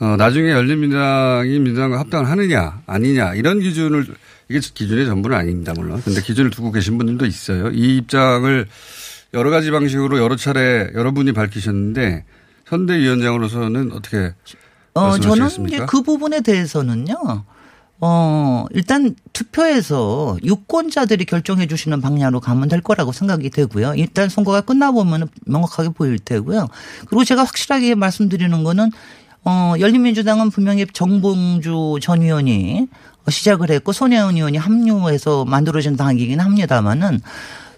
어, 0.00 0.16
나중에 0.16 0.50
열린민주당이 0.50 1.58
민주당과 1.60 1.98
합당을 2.00 2.28
하느냐 2.28 2.82
아니냐 2.86 3.34
이런 3.34 3.60
기준을 3.60 4.06
이게 4.48 4.58
기준의 4.58 5.06
전부는 5.06 5.36
아닙니다 5.36 5.74
물론. 5.76 6.02
근데 6.02 6.20
기준을 6.22 6.50
두고 6.50 6.72
계신 6.72 6.98
분들도 6.98 7.26
있어요. 7.26 7.70
이 7.70 7.98
입장을 7.98 8.66
여러 9.34 9.50
가지 9.50 9.70
방식으로 9.70 10.18
여러 10.18 10.36
차례 10.36 10.90
여러분이 10.94 11.32
밝히셨는데 11.32 12.24
선대위원장으로서는 12.68 13.92
어떻게 13.92 14.34
어, 14.94 15.18
저는 15.18 15.66
이제 15.66 15.86
그 15.86 16.02
부분에 16.02 16.40
대해서는요. 16.40 17.44
어, 18.04 18.66
일단 18.72 19.14
투표에서 19.32 20.36
유권자들이 20.42 21.24
결정해 21.24 21.66
주시는 21.66 22.00
방향으로 22.00 22.40
가면 22.40 22.68
될 22.68 22.80
거라고 22.80 23.12
생각이 23.12 23.48
되고요. 23.50 23.94
일단 23.94 24.28
선거가 24.28 24.62
끝나보면 24.62 25.28
명확하게 25.46 25.90
보일 25.90 26.18
테고요. 26.18 26.66
그리고 27.06 27.24
제가 27.24 27.44
확실하게 27.44 27.94
말씀드리는 27.94 28.64
거는 28.64 28.90
어, 29.44 29.74
열린민주당은 29.78 30.50
분명히 30.50 30.84
정봉주 30.92 31.98
전 32.02 32.22
의원이 32.22 32.88
시작을 33.28 33.70
했고 33.70 33.92
손혜원 33.92 34.34
의원이 34.34 34.58
합류해서 34.58 35.44
만들어진 35.44 35.96
당이긴 35.96 36.40
합니다만은 36.40 37.20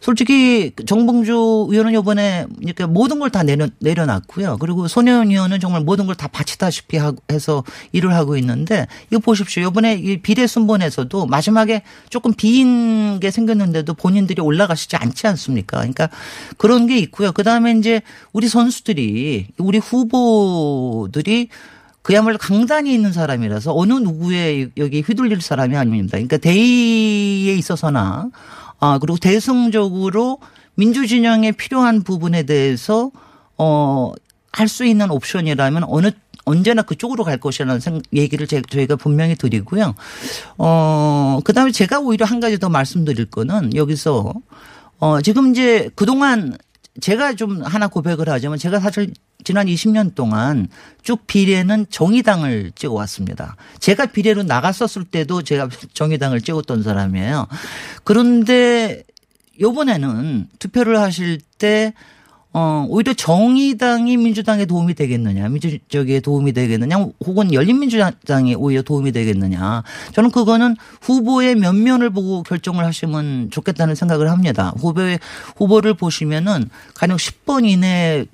솔직히 0.04 0.70
정봉주 0.84 1.68
의원은 1.70 1.98
이번에 1.98 2.46
이렇게 2.60 2.84
모든 2.84 3.18
걸 3.18 3.30
다 3.30 3.42
내려, 3.42 3.68
내려놨고요. 3.80 4.58
그리고 4.60 4.86
손혜원 4.86 5.30
의원은 5.30 5.60
정말 5.60 5.80
모든 5.82 6.04
걸 6.04 6.14
다 6.14 6.28
바치다시피 6.28 6.98
해서 7.32 7.64
일을 7.92 8.14
하고 8.14 8.36
있는데 8.36 8.86
이거 9.10 9.18
보십시오. 9.18 9.66
이번에 9.66 9.94
이 9.94 10.18
비례 10.20 10.46
순번에서도 10.46 11.24
마지막에 11.24 11.82
조금 12.10 12.34
비인 12.34 13.18
게 13.18 13.30
생겼는데도 13.30 13.94
본인들이 13.94 14.42
올라가시지 14.42 14.94
않지 14.96 15.26
않습니까? 15.26 15.78
그러니까 15.78 16.10
그런 16.58 16.86
게 16.86 16.98
있고요. 16.98 17.32
그 17.32 17.42
다음에 17.42 17.72
이제 17.72 18.02
우리 18.34 18.46
선수들이 18.46 19.46
우리 19.56 19.78
후보들이 19.78 21.48
그야말로 22.02 22.36
강단이 22.36 22.92
있는 22.92 23.14
사람이라서 23.14 23.74
어느 23.74 23.94
누구의 23.94 24.72
여기 24.76 25.00
휘둘릴 25.00 25.40
사람이 25.40 25.74
아닙니다. 25.74 26.10
그러니까 26.18 26.36
대의에 26.36 27.54
있어서나 27.54 28.28
아, 28.84 28.98
그리고 28.98 29.16
대승적으로 29.16 30.38
민주진영에 30.74 31.52
필요한 31.52 32.02
부분에 32.02 32.42
대해서 32.42 33.10
어, 33.56 34.12
할 34.52 34.68
수 34.68 34.84
있는 34.84 35.10
옵션이라면 35.10 35.84
어느 35.88 36.10
언제나 36.44 36.82
그쪽으로 36.82 37.24
갈 37.24 37.38
것이라는 37.38 37.80
얘기를 38.12 38.46
저희가 38.46 38.96
분명히 38.96 39.34
드리고요. 39.34 39.94
어, 40.58 41.40
그 41.44 41.52
다음에 41.54 41.72
제가 41.72 42.00
오히려 42.00 42.26
한 42.26 42.38
가지 42.40 42.58
더 42.58 42.68
말씀드릴 42.68 43.26
거는 43.26 43.74
여기서 43.74 44.34
어, 45.00 45.20
지금 45.22 45.50
이제 45.50 45.90
그동안 45.94 46.56
제가 47.00 47.34
좀 47.34 47.62
하나 47.62 47.88
고백을 47.88 48.28
하자면 48.28 48.58
제가 48.58 48.78
사실 48.78 49.12
지난 49.42 49.66
20년 49.66 50.14
동안 50.14 50.68
쭉 51.02 51.26
비례는 51.26 51.86
정의당을 51.90 52.72
찍어왔습니다. 52.74 53.56
제가 53.80 54.06
비례로 54.06 54.44
나갔었을 54.44 55.04
때도 55.04 55.42
제가 55.42 55.68
정의당을 55.92 56.40
찍었던 56.40 56.82
사람이에요. 56.82 57.46
그런데 58.04 59.02
요번에는 59.60 60.48
투표를 60.58 60.98
하실 60.98 61.40
때 61.58 61.94
어, 62.56 62.86
오히려 62.88 63.12
정의당이 63.12 64.16
민주당에 64.16 64.64
도움이 64.64 64.94
되겠느냐, 64.94 65.48
민주적에 65.48 66.20
도움이 66.20 66.52
되겠느냐, 66.52 66.98
혹은 67.26 67.52
열린민주당이 67.52 68.54
오히려 68.54 68.82
도움이 68.82 69.10
되겠느냐. 69.10 69.82
저는 70.12 70.30
그거는 70.30 70.76
후보의 71.00 71.56
면면을 71.56 72.10
보고 72.10 72.44
결정을 72.44 72.84
하시면 72.84 73.50
좋겠다는 73.50 73.96
생각을 73.96 74.30
합니다. 74.30 74.72
후보의, 74.76 75.18
후보를 75.56 75.94
보시면은 75.94 76.70
가령 76.94 77.16
10번 77.16 77.68
이내 77.68 78.24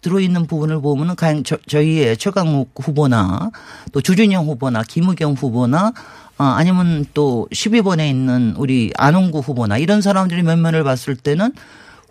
들어있는 0.00 0.46
부분을 0.46 0.80
보면은 0.80 1.14
가령 1.14 1.44
저, 1.44 1.56
저희의 1.68 2.16
최강욱 2.16 2.72
후보나 2.74 3.52
또 3.92 4.00
주준영 4.00 4.46
후보나 4.46 4.82
김우경 4.82 5.34
후보나 5.34 5.92
어, 6.38 6.44
아니면 6.44 7.06
또 7.14 7.46
12번에 7.52 8.10
있는 8.10 8.54
우리 8.58 8.92
안홍구 8.96 9.38
후보나 9.38 9.78
이런 9.78 10.02
사람들이 10.02 10.42
면면을 10.42 10.82
봤을 10.82 11.14
때는 11.14 11.52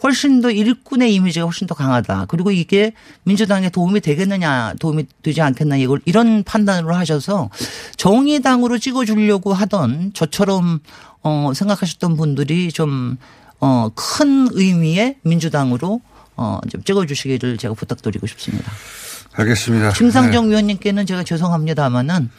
훨씬 0.04 0.42
더 0.42 0.52
일꾼의 0.52 1.14
이미지가 1.14 1.46
훨씬 1.46 1.66
더 1.66 1.74
강하다. 1.74 2.26
그리고 2.28 2.52
이게 2.52 2.94
민주당에 3.24 3.70
도움이 3.70 4.02
되겠느냐, 4.02 4.74
도움이 4.80 5.06
되지 5.24 5.42
않겠나 5.42 5.78
이걸 5.78 6.02
이런 6.06 6.44
판단으로 6.44 6.94
하셔서 6.94 7.50
정의당으로 7.98 8.78
찍어주려고 8.78 9.54
하던 9.54 10.12
저처럼 10.14 10.82
어 11.24 11.52
생각하셨던 11.56 12.18
분들이 12.18 12.72
좀 12.72 13.18
어 13.64 13.90
큰 13.96 14.50
의미의 14.52 15.16
민주당으로 15.24 16.02
어좀 16.36 16.84
찍어주시기를 16.84 17.58
제가 17.58 17.74
부탁드리고 17.74 18.28
싶습니다. 18.28 18.70
알겠습니다. 19.36 19.92
심상정 19.92 20.46
네. 20.46 20.52
위원님께는 20.52 21.06
제가 21.06 21.24
죄송합니다만은 21.24 22.30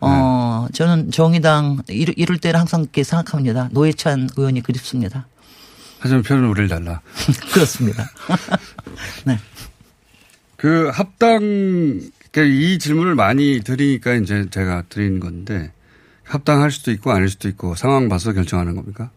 어 0.00 0.66
네. 0.66 0.72
저는 0.76 1.12
정의당 1.12 1.82
이럴, 1.88 2.38
때는 2.38 2.58
항상 2.58 2.82
이렇게 2.82 3.04
생각합니다. 3.04 3.68
노회찬 3.70 4.30
의원이 4.36 4.62
그립습니다. 4.62 5.26
하지만 6.02 6.24
편은 6.24 6.48
우리를 6.48 6.68
달라. 6.68 7.00
그렇습니다. 7.54 8.10
네. 9.24 9.38
그 10.56 10.90
합당, 10.92 11.38
그러니까 12.32 12.42
이 12.42 12.78
질문을 12.80 13.14
많이 13.14 13.60
드리니까 13.62 14.14
이제 14.14 14.48
제가 14.50 14.82
드리는 14.88 15.20
건데 15.20 15.72
합당할 16.24 16.72
수도 16.72 16.90
있고 16.90 17.12
아닐 17.12 17.28
수도 17.28 17.48
있고 17.48 17.76
상황 17.76 18.08
봐서 18.08 18.32
결정하는 18.32 18.74
겁니까? 18.74 19.10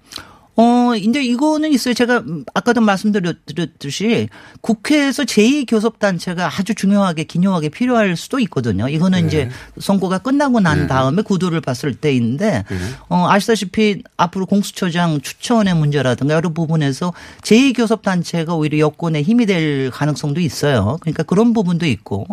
어, 0.58 0.76
어, 0.86 0.96
이제 0.96 1.24
이거는 1.24 1.72
있어요. 1.72 1.94
제가 1.94 2.24
아까도 2.54 2.82
말씀드렸듯이 2.82 4.30
국회에서 4.62 5.24
제2교섭단체가 5.24 6.50
아주 6.52 6.76
중요하게, 6.76 7.24
기묘하게 7.24 7.70
필요할 7.70 8.16
수도 8.16 8.40
있거든요. 8.40 8.88
이거는 8.88 9.22
네. 9.22 9.28
이제 9.28 9.50
선거가 9.80 10.20
끝나고 10.20 10.60
난 10.60 10.82
네. 10.82 10.88
다음에 10.88 11.22
구도를 11.24 11.62
봤을 11.62 11.96
때인데, 11.96 12.64
네. 12.70 12.78
어, 13.10 13.28
아시다시피 13.30 14.04
앞으로 14.18 14.46
공수처장 14.46 15.22
추천의 15.22 15.76
문제라든가 15.76 16.36
여러 16.36 16.50
부분에서 16.50 17.14
제2교섭단체가 17.42 18.56
오히려 18.58 18.78
여권에 18.80 19.24
힘이 19.24 19.46
될 19.46 19.90
가능성도 19.92 20.40
있어요. 20.40 20.98
그러니까 21.02 21.24
그런 21.24 21.54
부분도 21.54 21.86
있고. 21.86 22.28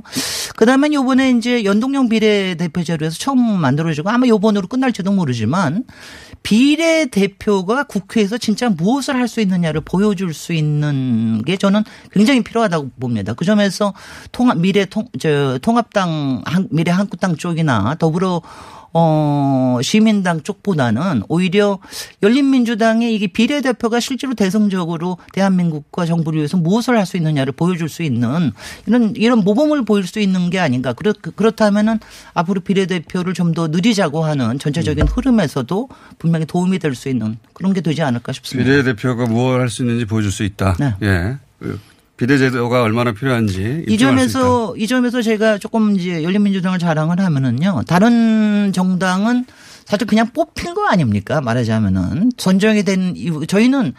그 0.57 0.67
다음에 0.67 0.93
요번에 0.93 1.31
이제 1.31 1.65
연동형 1.65 2.09
비례대표제로 2.09 3.07
해서 3.07 3.17
처음 3.19 3.39
만들어지고 3.61 4.11
아마 4.11 4.27
요번으로 4.27 4.69
끝날지도 4.69 5.13
모르지만 5.13 5.85
비례대표가 6.43 7.85
국회 7.85 8.12
에서 8.21 8.39
진짜 8.39 8.69
무엇을 8.69 9.17
할 9.17 9.29
수 9.33 9.41
있느냐를 9.41 9.81
보여줄 9.81 10.35
수 10.35 10.53
있는 10.53 11.43
게 11.45 11.57
저는 11.57 11.85
굉장히 12.13 12.43
필요하다고 12.43 12.91
봅니다. 13.01 13.33
그 13.33 13.45
점에서 13.47 13.95
통합 14.31 14.59
미래 14.59 14.85
통, 14.85 15.09
저, 15.19 15.59
통합당 15.63 16.43
미래 16.71 16.93
한국당 16.93 17.37
쪽이나 17.37 17.95
더불어 17.99 18.43
어, 18.95 19.79
시민당 19.83 20.43
쪽보다는 20.43 21.23
오히려 21.29 21.79
열린민주당의 22.23 23.15
이게 23.15 23.27
비례대표가 23.27 24.01
실제로 24.01 24.35
대성적으로 24.35 25.19
대한민국과 25.33 26.05
정부를 26.07 26.39
위해서 26.39 26.57
무엇을 26.57 26.97
할 26.97 27.03
수 27.07 27.17
있느냐를 27.17 27.53
보여줄 27.53 27.89
수 27.89 28.03
있는 28.05 28.53
이런, 28.87 29.15
이런 29.17 29.41
모범을 29.41 29.85
보일 29.85 30.07
수 30.07 30.21
있는 30.21 30.51
게 30.51 30.59
아닌가. 30.61 30.93
그렇, 30.93 31.13
그렇다면은 31.13 31.99
앞으로 32.33 32.61
비례대표를 32.61 33.35
좀더 33.35 33.69
느리자고 33.69 34.25
하는 34.25 34.59
전체적인 34.59 35.07
흐름에서도 35.09 35.89
분명히 36.19 36.47
도움이 36.47 36.79
될 36.79 36.95
수 36.95 37.09
있는 37.09 37.39
그런 37.55 37.73
게 37.73 37.81
되지 37.81 38.03
않을까 38.03 38.33
싶습니다. 38.33 38.71
비례대표가 38.71 39.27
무엇을 39.27 39.61
할수 39.61 39.83
있는지 39.83 40.05
보여줄 40.05 40.31
수 40.31 40.45
있다. 40.45 40.77
네. 40.79 40.95
예. 41.03 41.37
비례제도가 42.23 42.83
얼마나 42.83 43.13
필요한지 43.13 43.85
이 43.89 43.99
점에서 43.99 44.77
이 44.77 44.87
점에서 44.87 45.23
제가 45.23 45.59
조금 45.59 45.97
이제 45.97 46.23
열린민주당을 46.23 46.79
자랑을 46.79 47.19
하면은요 47.19 47.83
다른 47.89 48.73
정당은 48.73 49.45
사실 49.85 50.07
그냥 50.07 50.29
뽑힌 50.33 50.75
거 50.75 50.87
아닙니까? 50.87 51.41
말하자면은. 51.41 52.33
선정이 52.39 52.85
된 52.85 53.15
저희는 53.47 53.93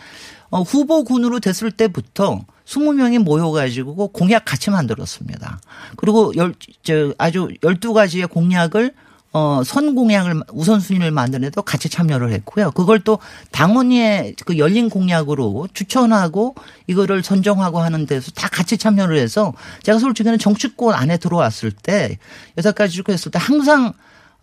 어, 0.49 0.61
후보군으로 0.61 1.39
됐을 1.39 1.71
때부터 1.71 2.45
20명이 2.65 3.19
모여가지고 3.19 4.09
공약 4.09 4.45
같이 4.45 4.69
만들었습니다. 4.69 5.59
그리고 5.97 6.31
열, 6.35 6.53
저 6.83 7.13
아주 7.17 7.49
12가지의 7.61 8.29
공약을 8.29 8.93
어, 9.33 9.63
선공약을 9.65 10.43
우선순위를 10.53 11.09
만드는데도 11.09 11.63
같이 11.63 11.89
참여를 11.89 12.31
했고요. 12.33 12.69
그걸 12.71 12.99
또 12.99 13.17
당원의 13.51 14.35
그 14.45 14.59
열린 14.59 14.91
공약으로 14.91 15.67
추천하고 15.73 16.53
이거를 16.85 17.23
선정하고 17.23 17.79
하는 17.79 18.05
데서 18.05 18.31
다 18.31 18.47
같이 18.47 18.77
참여를 18.77 19.17
해서 19.17 19.53
제가 19.81 19.97
솔직히는 19.97 20.37
정치권 20.37 20.93
안에 20.93 21.17
들어왔을 21.17 21.71
때 21.71 22.19
여섯 22.59 22.75
가지 22.75 22.95
쭉 22.95 23.09
했을 23.09 23.31
때 23.31 23.39
항상 23.41 23.93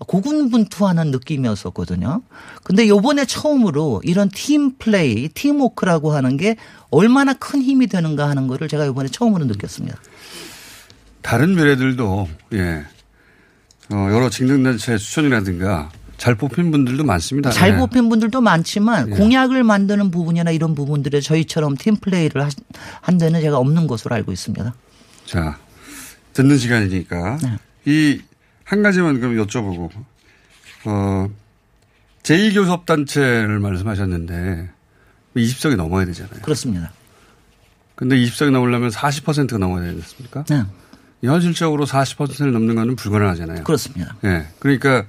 고군분투하는 0.00 1.12
느낌이었었거든요. 1.12 2.22
근데 2.64 2.88
요번에 2.88 3.26
처음으로 3.26 4.00
이런 4.02 4.28
팀 4.34 4.76
플레이, 4.76 5.28
팀워크라고 5.28 6.12
하는 6.12 6.36
게 6.36 6.56
얼마나 6.90 7.32
큰 7.34 7.62
힘이 7.62 7.86
되는가 7.86 8.28
하는 8.28 8.48
거를 8.48 8.66
제가 8.66 8.86
요번에 8.86 9.08
처음으로 9.08 9.44
느꼈습니다. 9.44 9.96
다른 11.22 11.54
미래들도 11.54 12.28
예. 12.54 12.84
어, 13.92 14.08
여러 14.12 14.30
직능단체 14.30 14.98
추천이라든가 14.98 15.90
잘 16.16 16.34
뽑힌 16.34 16.70
분들도 16.70 17.02
많습니다. 17.02 17.50
잘 17.50 17.72
네. 17.72 17.78
뽑힌 17.78 18.08
분들도 18.08 18.40
많지만 18.40 19.10
네. 19.10 19.16
공약을 19.16 19.64
만드는 19.64 20.10
부분이나 20.10 20.50
이런 20.50 20.74
부분들에 20.74 21.20
저희처럼 21.20 21.76
팀플레이를 21.76 22.46
한 23.00 23.18
데는 23.18 23.40
제가 23.40 23.56
없는 23.56 23.86
것으로 23.86 24.14
알고 24.16 24.30
있습니다. 24.30 24.74
자, 25.24 25.58
듣는 26.34 26.58
시간이니까 26.58 27.38
네. 27.38 27.56
이한 27.86 28.82
가지만 28.82 29.18
그럼 29.18 29.36
여쭤보고 29.44 29.90
어, 30.84 31.28
제2교섭단체를 32.22 33.58
말씀하셨는데 33.58 34.70
20석이 35.36 35.76
넘어야 35.76 36.04
되잖아요. 36.06 36.40
그렇습니다. 36.42 36.92
근데 37.94 38.16
20석이 38.16 38.50
넘으려면 38.50 38.90
40%가 38.90 39.58
넘어야 39.58 39.84
되지 39.84 40.02
않습니까? 40.02 40.44
네. 40.44 40.64
현실적으로 41.22 41.86
40%를 41.86 42.52
넘는 42.52 42.74
것은 42.74 42.96
불가능하잖아요. 42.96 43.64
그렇습니다. 43.64 44.16
예. 44.24 44.28
네. 44.28 44.46
그러니까 44.58 45.04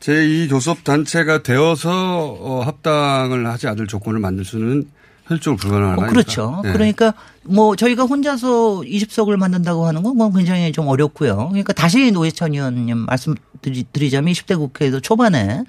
제2교섭 0.00 0.84
단체가 0.84 1.42
되어서 1.42 2.36
어, 2.40 2.62
합당을 2.62 3.46
하지 3.46 3.68
않을 3.68 3.86
조건을 3.86 4.18
만들 4.18 4.44
수는 4.44 4.88
현실적으로 5.26 5.56
불가능한 5.56 5.96
거 5.96 6.02
어, 6.02 6.06
그렇죠. 6.06 6.60
네. 6.64 6.72
그러니까 6.72 7.14
뭐 7.44 7.76
저희가 7.76 8.04
혼자서 8.04 8.80
20석을 8.80 9.36
만든다고 9.36 9.86
하는 9.86 10.02
건 10.02 10.32
굉장히 10.32 10.72
좀 10.72 10.88
어렵고요. 10.88 11.48
그러니까 11.48 11.72
다시 11.72 12.10
노회찬 12.10 12.54
의원님 12.54 12.98
말씀드리자면 12.98 14.32
20대 14.32 14.58
국회에서 14.58 15.00
초반에 15.00 15.64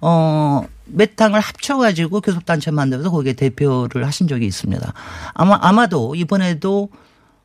어, 0.00 0.64
몇 0.86 1.16
당을 1.16 1.40
합쳐가지고 1.40 2.20
교섭단체 2.20 2.70
만들어서 2.70 3.10
거기에 3.10 3.34
대표를 3.34 4.06
하신 4.06 4.28
적이 4.28 4.46
있습니다. 4.46 4.92
아마, 5.34 5.58
아마도 5.60 6.14
이번에도 6.14 6.88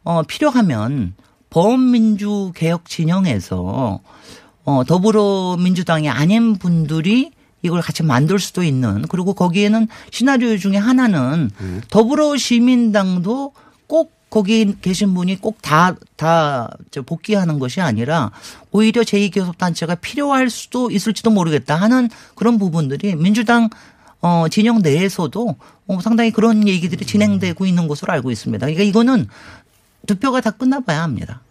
어, 0.04 0.24
필요하면 0.24 1.14
범민주 1.50 2.52
개혁 2.56 2.90
진영에서 2.90 4.00
어 4.66 4.84
더불어민주당이 4.86 6.10
아닌 6.10 6.58
분들이 6.58 7.32
이걸 7.62 7.82
같이 7.82 8.04
만들 8.04 8.40
수도 8.40 8.64
있는 8.64 9.04
그리고 9.10 9.34
거기에는 9.34 9.88
시나리오 10.12 10.58
중에 10.58 10.78
하나는 10.78 11.50
음. 11.60 11.82
더불어 11.90 12.38
시민당도 12.38 13.54
꼭 13.88 14.18
거기 14.30 14.76
계신 14.82 15.14
분이 15.14 15.38
꼭 15.38 15.62
다, 15.62 15.96
다 16.18 16.70
복귀하는 17.06 17.60
것이 17.60 17.80
아니라 17.80 18.32
오히려 18.72 19.02
제2교섭단체가 19.04 20.02
필요할 20.02 20.50
수도 20.50 20.92
있을지도 20.92 21.30
모르겠다 21.30 21.76
하는 21.76 22.10
그런 22.36 22.58
부분들이 22.58 23.16
민주당 23.16 23.70
어, 24.20 24.48
진영 24.50 24.80
내에서도 24.80 25.56
어, 25.88 26.00
상당히 26.02 26.32
그런 26.32 26.68
얘기들이 26.68 27.06
진행되고 27.06 27.66
있는 27.66 27.88
것으로 27.88 28.12
알고 28.14 28.32
있습니다. 28.32 28.66
그러니까 28.66 28.84
이거는 28.84 29.28
투표가 30.06 30.42
다 30.42 30.52
끝나봐야 30.52 31.02
합니다. 31.02 31.42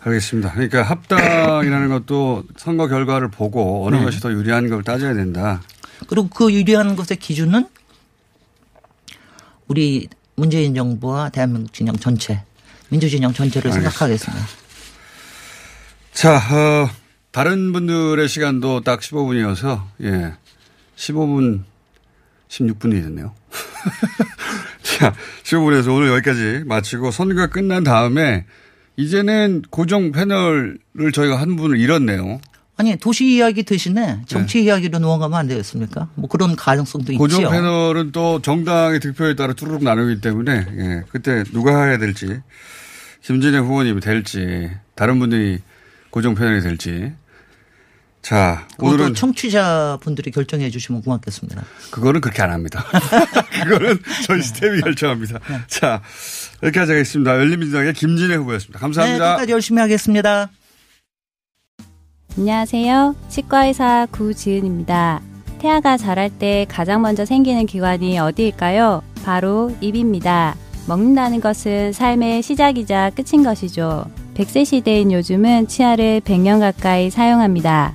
알겠습니다. 0.00 0.52
그러니까 0.52 0.82
합당이라는 0.82 1.88
것도 2.06 2.44
선거 2.56 2.88
결과를 2.88 3.30
보고 3.30 3.86
어느 3.86 3.96
네. 3.96 4.04
것이 4.04 4.20
더 4.20 4.32
유리한 4.32 4.68
걸 4.68 4.82
따져야 4.82 5.14
된다. 5.14 5.62
그리고 6.08 6.28
그 6.28 6.52
유리한 6.52 6.96
것의 6.96 7.18
기준은 7.18 7.66
우리 9.68 10.08
문재인 10.36 10.74
정부와 10.74 11.30
대한민국 11.30 11.72
진영 11.72 11.96
전체, 11.96 12.42
민주진영 12.88 13.32
전체를 13.32 13.70
알겠습니다. 13.70 13.90
생각하겠습니다. 13.90 14.46
자, 16.12 16.36
어, 16.36 16.90
다른 17.30 17.72
분들의 17.72 18.28
시간도 18.28 18.82
딱 18.82 19.00
15분이어서, 19.00 19.82
예. 20.02 20.34
15분, 20.96 21.64
16분이 22.48 23.02
됐네요. 23.02 23.34
자, 24.84 25.14
15분에서 25.42 25.94
오늘 25.94 26.08
여기까지 26.08 26.62
마치고 26.66 27.10
선거가 27.10 27.48
끝난 27.48 27.82
다음에 27.82 28.44
이제는 28.96 29.62
고정 29.70 30.12
패널을 30.12 30.78
저희가 31.12 31.40
한 31.40 31.56
분을 31.56 31.78
잃었네요. 31.78 32.40
아니 32.76 32.96
도시 32.96 33.26
이야기 33.26 33.62
대신에 33.62 34.20
정치 34.26 34.58
네. 34.58 34.64
이야기로 34.64 34.98
넘어가면 34.98 35.38
안 35.38 35.46
되겠습니까? 35.48 36.08
뭐 36.16 36.28
그런 36.28 36.54
가능성도 36.56 37.12
있죠. 37.12 37.18
고정 37.18 37.50
패널은 37.50 38.12
또 38.12 38.42
정당의 38.42 39.00
득표에 39.00 39.36
따라 39.36 39.52
뚜루룩 39.52 39.84
나누기 39.84 40.20
때문에 40.20 40.66
예, 40.76 41.02
그때 41.08 41.44
누가 41.52 41.84
해야 41.84 41.98
될지 41.98 42.40
김진애 43.22 43.58
후보님이 43.58 44.00
될지 44.00 44.70
다른 44.96 45.18
분들이 45.18 45.60
고정 46.10 46.34
패널이 46.34 46.62
될지 46.62 47.12
자, 48.24 48.66
오늘은 48.78 49.12
청취자 49.12 49.98
분들이 50.00 50.30
결정해 50.30 50.70
주시면 50.70 51.02
고맙겠습니다. 51.02 51.62
그거는 51.90 52.22
그렇게 52.22 52.40
안 52.40 52.52
합니다. 52.52 52.82
그거는 53.62 53.98
저희 54.26 54.40
시스템이 54.40 54.80
결정합니다. 54.80 55.40
네. 55.46 55.58
자, 55.66 56.00
여기까지 56.62 56.92
하겠습니다. 56.92 57.32
열린민주당의 57.32 57.92
김진애 57.92 58.36
후보였습니다. 58.36 58.78
감사합니다. 58.78 59.24
네, 59.24 59.32
끝까지 59.34 59.52
열심히 59.52 59.78
하겠습니다. 59.82 60.48
안녕하세요. 62.38 63.14
치과의사 63.28 64.06
구지은입니다. 64.10 65.20
태아가 65.58 65.98
자랄 65.98 66.30
때 66.30 66.64
가장 66.66 67.02
먼저 67.02 67.26
생기는 67.26 67.66
기관이 67.66 68.18
어디일까요? 68.18 69.02
바로 69.22 69.70
입입니다. 69.82 70.56
먹는다는 70.88 71.42
것은 71.42 71.92
삶의 71.92 72.42
시작이자 72.42 73.10
끝인 73.10 73.44
것이죠. 73.44 74.10
100세 74.32 74.64
시대인 74.64 75.12
요즘은 75.12 75.68
치아를 75.68 76.22
100년 76.22 76.60
가까이 76.60 77.10
사용합니다. 77.10 77.94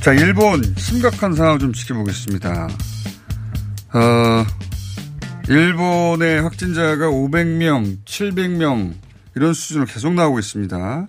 자, 0.00 0.14
일본 0.14 0.62
심각한 0.78 1.34
상황 1.34 1.58
좀 1.58 1.74
지켜보겠습니다. 1.74 2.68
어, 3.92 4.46
일본의 5.46 6.40
확진자가 6.40 7.10
500명, 7.10 7.98
700명 8.06 8.94
이런 9.36 9.52
수준으로 9.52 9.86
계속 9.86 10.14
나오고 10.14 10.38
있습니다. 10.38 11.06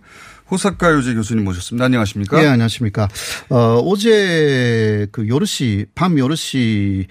호사카 0.51 0.91
유지 0.91 1.13
교수님 1.13 1.45
모셨습니다. 1.45 1.85
안녕하십니까? 1.85 2.41
네, 2.41 2.47
안녕하십니까. 2.47 3.07
어, 3.49 3.77
어제 3.85 5.07
그 5.13 5.25
열 5.25 5.59
시, 5.59 5.85
밤 5.95 6.19
열 6.19 6.78
시 6.78 7.07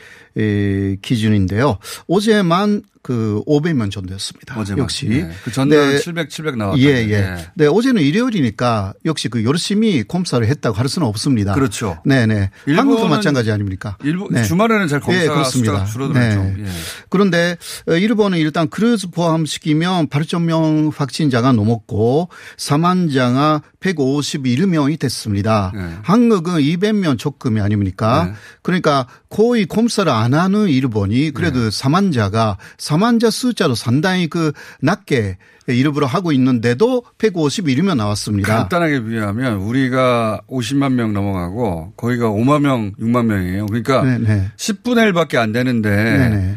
기준인데요. 1.00 1.78
어제만 2.06 2.82
그 3.02 3.42
500명 3.46 3.90
정도였습니다. 3.90 4.60
어제만. 4.60 4.80
역시. 4.80 5.08
네. 5.08 5.30
그 5.42 5.50
전날은 5.50 5.98
700, 6.00 6.28
700 6.28 6.56
나왔다. 6.56 6.78
예, 6.80 6.86
예. 7.08 7.20
네. 7.20 7.46
네, 7.54 7.66
어제는 7.66 8.02
일요일이니까 8.02 8.92
역시 9.06 9.28
그 9.28 9.42
열심히 9.44 10.04
검사를 10.04 10.46
했다고 10.46 10.76
할 10.76 10.88
수는 10.88 11.08
없습니다. 11.08 11.54
그렇죠. 11.54 11.98
네, 12.04 12.26
네. 12.26 12.50
한국도 12.66 13.08
마찬가지 13.08 13.50
아닙니까? 13.50 13.96
일본 14.04 14.28
네. 14.32 14.42
주말에는 14.44 14.86
잘 14.88 15.00
검사 15.00 15.22
예, 15.22 15.26
그렇습니다. 15.26 15.84
줄어들었죠. 15.86 16.42
네. 16.42 16.54
예. 16.60 16.66
그런데 17.08 17.56
어, 17.88 17.92
일본은 17.94 18.38
일단 18.38 18.68
크루즈 18.68 19.10
포함시키면 19.10 20.08
8,000 20.08 20.92
확진자가 20.94 21.52
넘었고 21.52 22.28
사망자가 22.58 23.62
151명이 23.80 24.98
됐습니다. 24.98 25.72
네. 25.74 25.88
한국은 26.02 26.56
200명 26.56 27.18
조금이 27.18 27.60
아닙니까? 27.60 28.26
네. 28.26 28.32
그러니까 28.62 29.06
거의 29.30 29.64
검사를 29.64 30.10
안 30.10 30.34
하는 30.34 30.68
일본이 30.68 31.30
그래도 31.30 31.60
네. 31.60 31.70
사망자가 31.70 32.58
사망자 32.90 33.30
숫자도 33.30 33.76
상당히 33.76 34.26
그 34.26 34.50
낮게 34.80 35.38
일부러 35.68 36.08
하고 36.08 36.32
있는데도 36.32 37.04
151이면 37.18 37.94
나왔습니다. 37.96 38.56
간단하게 38.56 39.04
비유하면 39.04 39.58
우리가 39.58 40.40
50만 40.48 40.94
명 40.94 41.12
넘어가고 41.12 41.92
거기가 41.96 42.26
5만 42.30 42.62
명, 42.62 42.92
6만 42.94 43.26
명이에요. 43.26 43.66
그러니까 43.66 44.02
네네. 44.02 44.50
10분의 44.56 45.12
1밖에 45.12 45.36
안 45.36 45.52
되는데 45.52 45.88
네네. 45.88 46.56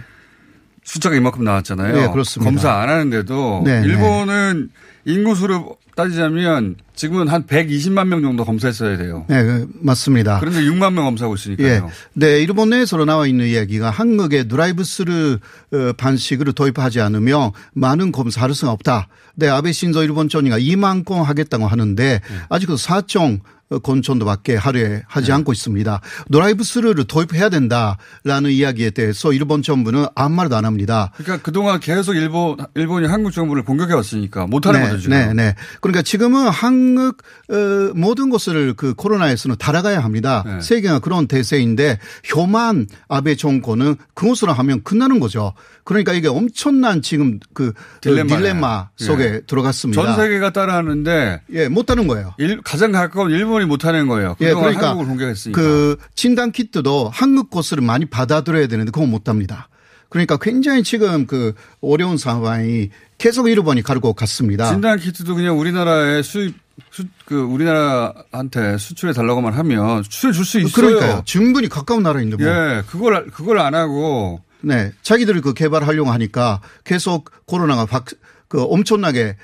숫자가 0.84 1.16
이만큼 1.16 1.44
나왔잖아요. 1.44 1.94
네, 1.94 2.10
그렇습니다. 2.12 2.50
검사 2.50 2.74
안 2.82 2.90
하는데도 2.90 3.62
네네. 3.64 3.86
일본은 3.86 4.70
인구수로 5.06 5.78
따지자면 5.96 6.76
지금은 6.96 7.28
한 7.28 7.46
120만 7.46 8.08
명 8.08 8.22
정도 8.22 8.46
검사했어야 8.46 8.98
돼요. 8.98 9.26
네, 9.28 9.44
그, 9.44 9.68
맞습니다. 9.82 10.40
그런데 10.40 10.62
6만 10.62 10.94
명 10.94 11.06
검사하고 11.06 11.36
있으니까요. 11.36 11.68
예. 11.68 11.82
네, 12.14 12.42
일본 12.42 12.70
내에서 12.70 13.04
나와 13.06 13.28
있는 13.28 13.48
이야기가 13.48 13.90
한국의 13.90 14.48
드라이브스루 14.48 15.40
어, 15.74 15.94
방식으로 15.98 16.54
도입하지 16.54 17.02
않으면 17.02 17.52
많은 17.74 18.12
검사할 18.12 18.54
수가 18.54 18.72
없다. 18.72 19.08
네, 19.36 19.48
아베 19.48 19.72
신조 19.72 20.04
일본 20.04 20.30
총리가 20.30 20.60
2만 20.60 21.06
건 21.06 21.24
하겠다고 21.24 21.68
하는데 21.68 22.04
네. 22.04 22.20
아직도 22.50 22.76
4천 22.76 23.42
건 23.80 23.99
정도밖에 23.99 24.56
하루에 24.56 25.04
하지 25.08 25.28
네. 25.28 25.34
않고 25.34 25.52
있습니다. 25.52 26.02
드라이브 26.32 26.64
스루를 26.64 27.06
도입해야 27.06 27.50
된다라는 27.50 28.52
이야기에 28.52 28.92
대해서 28.92 29.34
일본 29.34 29.62
정부는 29.64 30.06
아무 30.16 30.36
말도 30.36 30.56
안 30.56 30.66
합니다. 30.66 31.12
그러니까 31.16 31.44
그동안 31.44 31.80
계속 31.80 32.16
일본 32.16 32.58
일본이 32.76 33.08
한국 33.08 33.32
정부를 33.32 33.64
공격해 33.64 33.94
왔으니까 33.94 34.48
못 34.48 34.66
하는 34.66 34.82
네, 34.82 34.90
거죠, 34.90 35.02
지금. 35.02 35.18
네, 35.18 35.34
네. 35.34 35.56
그러니까 35.82 36.02
지금은 36.02 36.50
한국 36.50 37.18
어, 37.50 37.94
모든 37.96 38.30
것을 38.30 38.74
그 38.76 38.94
코로나에서는 38.94 39.58
달아가야 39.58 40.00
합니다. 40.00 40.44
네. 40.46 40.62
세계가 40.62 41.00
그런 41.00 41.28
대세인데 41.28 42.00
혐한 42.24 42.88
아베 43.08 43.36
정권은 43.36 43.96
그것으로 44.14 44.54
하면 44.54 44.84
끝나는 44.84 45.20
거죠. 45.20 45.54
그러니까 45.84 46.14
이게 46.14 46.28
엄청난 46.28 47.02
지금 47.02 47.40
그 47.54 47.74
딜레마, 48.02 48.38
딜레마 48.38 48.90
속에 48.96 49.24
예. 49.24 49.42
들어갔습니다. 49.46 50.02
전 50.02 50.16
세계가 50.16 50.54
따라하는데 50.54 51.42
예, 51.54 51.68
못하는 51.68 52.08
거예요. 52.08 52.34
일, 52.38 52.62
가장 52.62 52.92
가까운 52.92 53.32
일본 53.32 53.63
이 53.64 53.66
못하는 53.66 54.08
거예요. 54.08 54.36
예, 54.42 54.54
그러니까 54.54 54.90
한국을 54.90 55.08
공격했으니까. 55.08 55.60
그 55.60 55.98
진단 56.16 56.52
키트도 56.52 57.10
한국 57.14 57.50
것을 57.50 57.82
많이 57.82 58.06
받아들여야 58.06 58.68
되는데 58.68 58.92
그건 58.92 59.10
못합니다. 59.10 59.70
그러니까 60.10 60.38
굉장히 60.38 60.84
지금 60.84 61.26
그 61.26 61.54
어려운 61.82 62.18
상황이 62.18 62.90
계속 63.18 63.48
일본이 63.50 63.82
가르고 63.82 64.14
갔습니다. 64.14 64.70
진단 64.70 65.00
키트도 65.00 65.34
그냥 65.36 65.60
우리나라에 65.60 66.22
수입 66.22 66.56
수, 66.92 67.06
그 67.26 67.40
우리나라한테 67.42 68.78
수출해 68.78 69.14
달라고만 69.14 69.54
하면 69.54 70.04
수출해 70.04 70.34
줄 70.34 70.46
수 70.46 70.60
있어요. 70.60 70.72
그러니까요. 70.74 71.22
충분히 71.26 71.70
가까운 71.70 72.04
나라인데 72.04 72.38
뭐. 72.38 72.46
예, 72.48 72.84
그걸 72.88 73.28
그걸 73.28 73.60
안 73.60 73.74
하고 73.76 74.42
네, 74.62 74.92
자기들이 75.02 75.42
그 75.42 75.54
개발하려고 75.54 76.12
하니까 76.12 76.62
계속 76.84 77.30
코로나가 77.46 77.86
확, 77.90 78.06
그 78.48 78.62
엄청나게 78.64 79.22
에, 79.22 79.36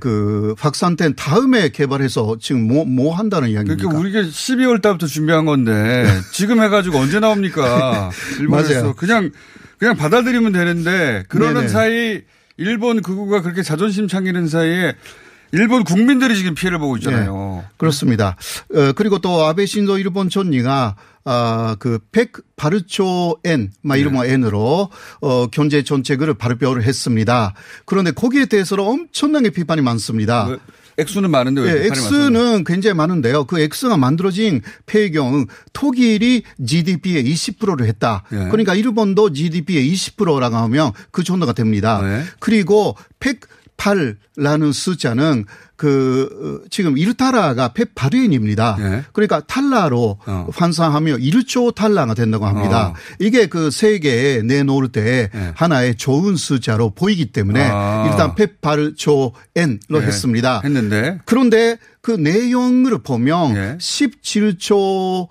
그 0.00 0.54
확산된 0.58 1.14
다음에 1.16 1.70
개발해서 1.70 2.36
지금 2.40 2.66
뭐, 2.66 2.84
뭐 2.84 3.14
한다는 3.14 3.48
이야기입니까? 3.48 3.88
그러니까 3.88 3.98
우리가 3.98 4.20
12월 4.28 4.82
달부터 4.82 5.06
준비한 5.06 5.46
건데 5.46 6.06
지금 6.32 6.60
해가지고 6.60 6.98
언제 6.98 7.20
나옵니까? 7.20 8.10
일본에서 8.38 8.74
맞아요. 8.74 8.94
그냥 8.94 9.30
그냥 9.78 9.96
받아들이면 9.96 10.52
되는데 10.52 11.24
그러는 11.28 11.54
네네. 11.54 11.68
사이 11.68 12.20
일본 12.56 13.00
극우가 13.00 13.42
그렇게 13.42 13.62
자존심 13.62 14.08
챙기는 14.08 14.46
사이에 14.46 14.94
일본 15.52 15.84
국민들이 15.84 16.36
지금 16.36 16.54
피해를 16.54 16.78
보고 16.78 16.96
있잖아요. 16.96 17.62
네, 17.62 17.68
그렇습니다. 17.76 18.36
어, 18.74 18.92
그리고 18.92 19.18
또 19.18 19.44
아베 19.44 19.66
신조 19.66 19.98
일본 19.98 20.28
총리가 20.28 20.96
아, 21.24 21.76
그, 21.78 21.98
백 22.10 22.32
바르초 22.56 23.36
N, 23.44 23.72
막 23.82 23.96
이런 23.96 24.14
네. 24.14 24.32
N으로, 24.32 24.88
어, 25.20 25.46
경제 25.48 25.82
정책을 25.82 26.34
발표를 26.34 26.82
했습니다. 26.82 27.54
그런데 27.84 28.10
거기에 28.10 28.46
대해서는 28.46 28.84
엄청나게 28.84 29.50
비판이 29.50 29.82
많습니다. 29.82 30.46
그 30.46 30.58
액수는 30.98 31.30
많은데 31.30 31.60
왜 31.62 31.74
네, 31.74 31.86
액수는 31.86 32.64
굉장히 32.64 32.94
많은데요. 32.94 33.44
그 33.44 33.60
액수가 33.60 33.96
만들어진 33.96 34.62
배경 34.86 35.46
독일이 35.72 36.42
GDP의 36.64 37.24
20%를 37.24 37.86
했다. 37.86 38.24
네. 38.30 38.48
그러니까 38.48 38.74
일본도 38.74 39.32
GDP의 39.32 39.90
20%라고 39.92 40.56
하면 40.56 40.92
그 41.10 41.24
정도가 41.24 41.52
됩니다. 41.52 42.00
네. 42.02 42.22
그리고 42.40 42.96
108라는 43.20 44.72
숫자는 44.72 45.46
그 45.82 46.60
어, 46.62 46.68
지금 46.70 46.94
1타라가 46.94 47.74
108엔입니다. 47.74 48.78
네. 48.78 49.02
그러니까 49.12 49.40
탈라로 49.40 50.16
어. 50.24 50.46
환산하면 50.54 51.18
1조 51.18 51.74
탈라가 51.74 52.14
된다고 52.14 52.46
합니다. 52.46 52.90
어. 52.90 52.94
이게 53.18 53.46
그 53.46 53.72
세계에 53.72 54.42
내놓을 54.42 54.90
때 54.92 55.28
네. 55.34 55.52
하나의 55.56 55.96
좋은 55.96 56.36
숫자로 56.36 56.90
보이기 56.90 57.32
때문에 57.32 57.68
아. 57.68 58.06
일단 58.08 58.36
108조 58.36 59.32
엔로 59.56 59.98
네. 59.98 60.06
했습니다. 60.06 60.60
했는데 60.62 61.18
그런데 61.24 61.78
그 62.02 62.10
내용을 62.10 62.98
보면 62.98 63.56
예. 63.56 63.76
17조 63.78 65.28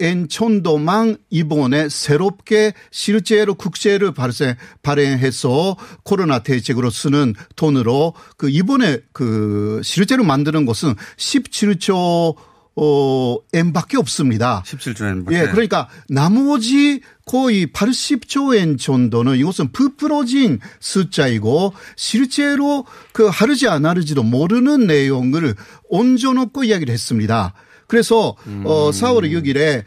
엔 0.00 0.28
천도망 0.28 1.16
이번에 1.30 1.88
새롭게 1.88 2.74
실제로 2.90 3.54
국제를 3.54 4.12
발생 4.12 4.54
발행해서 4.82 5.76
코로나 6.02 6.40
대책으로 6.40 6.90
쓰는 6.90 7.34
돈으로 7.56 8.12
그 8.36 8.50
이번에 8.50 8.98
그 9.12 9.80
실제로 9.82 10.22
만드는 10.22 10.66
것은 10.66 10.94
17조 11.16 12.36
어, 12.74 13.36
엔밖에 13.52 13.98
없습니다. 13.98 14.62
17조 14.64 15.08
엔밖에. 15.10 15.36
예, 15.36 15.46
그러니까 15.48 15.88
나머지 16.08 17.00
거의 17.26 17.66
80조 17.66 18.56
엔 18.56 18.78
정도는 18.78 19.36
이것은 19.36 19.72
부풀어진 19.72 20.58
숫자이고 20.80 21.74
실제로 21.96 22.86
그 23.12 23.26
하르지 23.26 23.68
안 23.68 23.84
하르지도 23.84 24.22
모르는 24.22 24.86
내용을 24.86 25.54
얹어놓고 25.90 26.64
이야기를 26.64 26.92
했습니다. 26.92 27.52
그래서 27.86 28.34
음. 28.46 28.62
어 28.64 28.90
4월 28.90 29.30
6일에 29.30 29.84